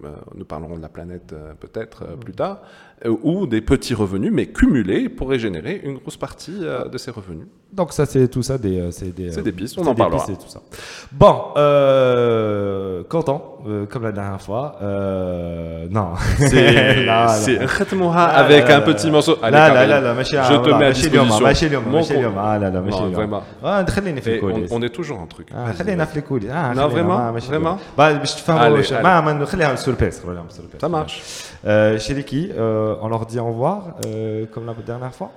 Euh, 0.06 0.12
nous 0.36 0.46
parlerons 0.46 0.78
de 0.78 0.82
la 0.82 0.88
planète 0.88 1.34
euh, 1.34 1.54
peut-être 1.60 2.04
euh, 2.04 2.16
plus 2.16 2.32
tard, 2.32 2.62
ou 3.06 3.48
des 3.48 3.62
petits 3.62 3.94
revenus, 3.94 4.32
mais 4.34 4.48
cumulés, 4.48 5.08
pourraient 5.08 5.40
générer 5.40 5.80
une 5.84 5.98
grosse 5.98 6.18
partie 6.18 6.60
de 6.60 6.98
ces 6.98 7.12
revenus. 7.12 7.48
Donc 7.72 7.94
ça, 7.94 8.06
c'est 8.06 8.28
tout 8.28 8.44
ça, 8.44 8.58
des, 8.58 8.92
c'est 8.92 9.16
des, 9.16 9.52
pistes, 9.54 9.78
on 9.78 9.88
en 9.88 9.96
parlera. 9.96 10.26
Bon, 11.14 11.44
euh, 11.56 13.04
content, 13.06 13.60
comme 13.90 14.04
la 14.04 14.12
dernière 14.12 14.42
fois. 14.42 14.78
Non. 15.90 16.10
C'est 16.38 17.58
Khatmouha 17.78 18.26
avec 18.26 18.70
un 18.70 18.82
petit 18.82 19.10
morceau. 19.10 19.38
Allez, 19.42 19.54
là, 19.54 19.86
là, 19.88 20.02
là, 20.02 20.24
je 20.24 20.56
te 20.56 20.70
mets 20.78 20.86
à 20.86 20.92
disposition. 20.92 21.46
On 24.72 24.82
est 24.82 24.90
toujours 24.90 25.22
un 25.22 25.26
truc. 25.26 25.48
Non, 26.76 26.90
vraiment, 26.90 27.32
vraiment? 27.32 27.78
Je 27.98 28.36
te 28.36 28.42
fais 28.42 28.52
un 28.52 29.78
Allez, 29.89 29.89
واش- 29.89 29.89
allez. 29.89 29.89
ما 29.89 30.07
ما 30.09 30.15
نخليها 30.15 30.17
سوربريز 30.17 30.21
خليها 30.21 30.45
سوربريز 30.49 30.81
Ça 30.83 30.89
marche. 30.89 31.23
Euh, 31.67 31.99
chez 31.99 32.15
Liki, 32.15 32.51
euh, 32.53 32.97
on 33.03 33.09
leur 33.09 33.27
dit 33.27 33.39
au 33.41 33.47
revoir 33.53 33.81
euh, 34.07 34.47
comme 34.53 34.67
la 34.67 34.75
dernière 34.75 35.15
fois. 35.15 35.31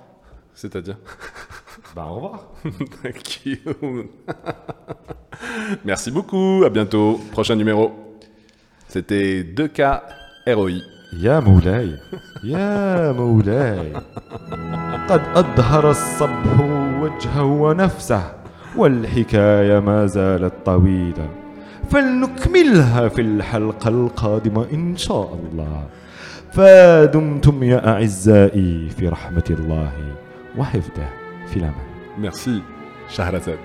C'est-à-dire 0.54 0.98
Bah 1.96 2.06
au 2.12 2.16
revoir. 2.16 2.40
Thank 3.04 3.46
you. 3.46 4.10
Merci 5.86 6.10
beaucoup. 6.12 6.64
À 6.66 6.70
bientôt. 6.70 7.20
Prochain 7.32 7.56
numéro. 7.56 7.86
C'était 8.88 9.44
2K 9.44 9.80
ROI. 10.48 10.82
يا 11.20 11.40
مولاي 11.40 11.98
يا 12.44 13.12
مولاي 13.12 13.94
قد 15.10 15.22
أظهر 15.36 15.92
الصبح 15.92 16.60
وجهه 17.02 17.44
ونفسه 17.44 18.24
والحكاية 18.78 19.80
ما 19.80 20.06
زالت 20.06 20.54
طويلة 20.66 21.30
فلنكملها 21.93 23.09
في 23.09 23.21
الحلقة 23.21 23.89
القادمة 23.89 24.67
إن 24.73 24.97
شاء 24.97 25.39
الله 25.53 25.87
فدمتم 26.53 27.63
يا 27.63 27.89
أعزائي 27.89 28.91
في 28.91 29.09
رحمة 29.09 29.45
الله 29.51 29.93
وحفظه 30.59 31.09
في 31.47 31.57
الأمان 31.57 31.93
Merci, 32.23 32.61
Shahrazad. 33.09 33.59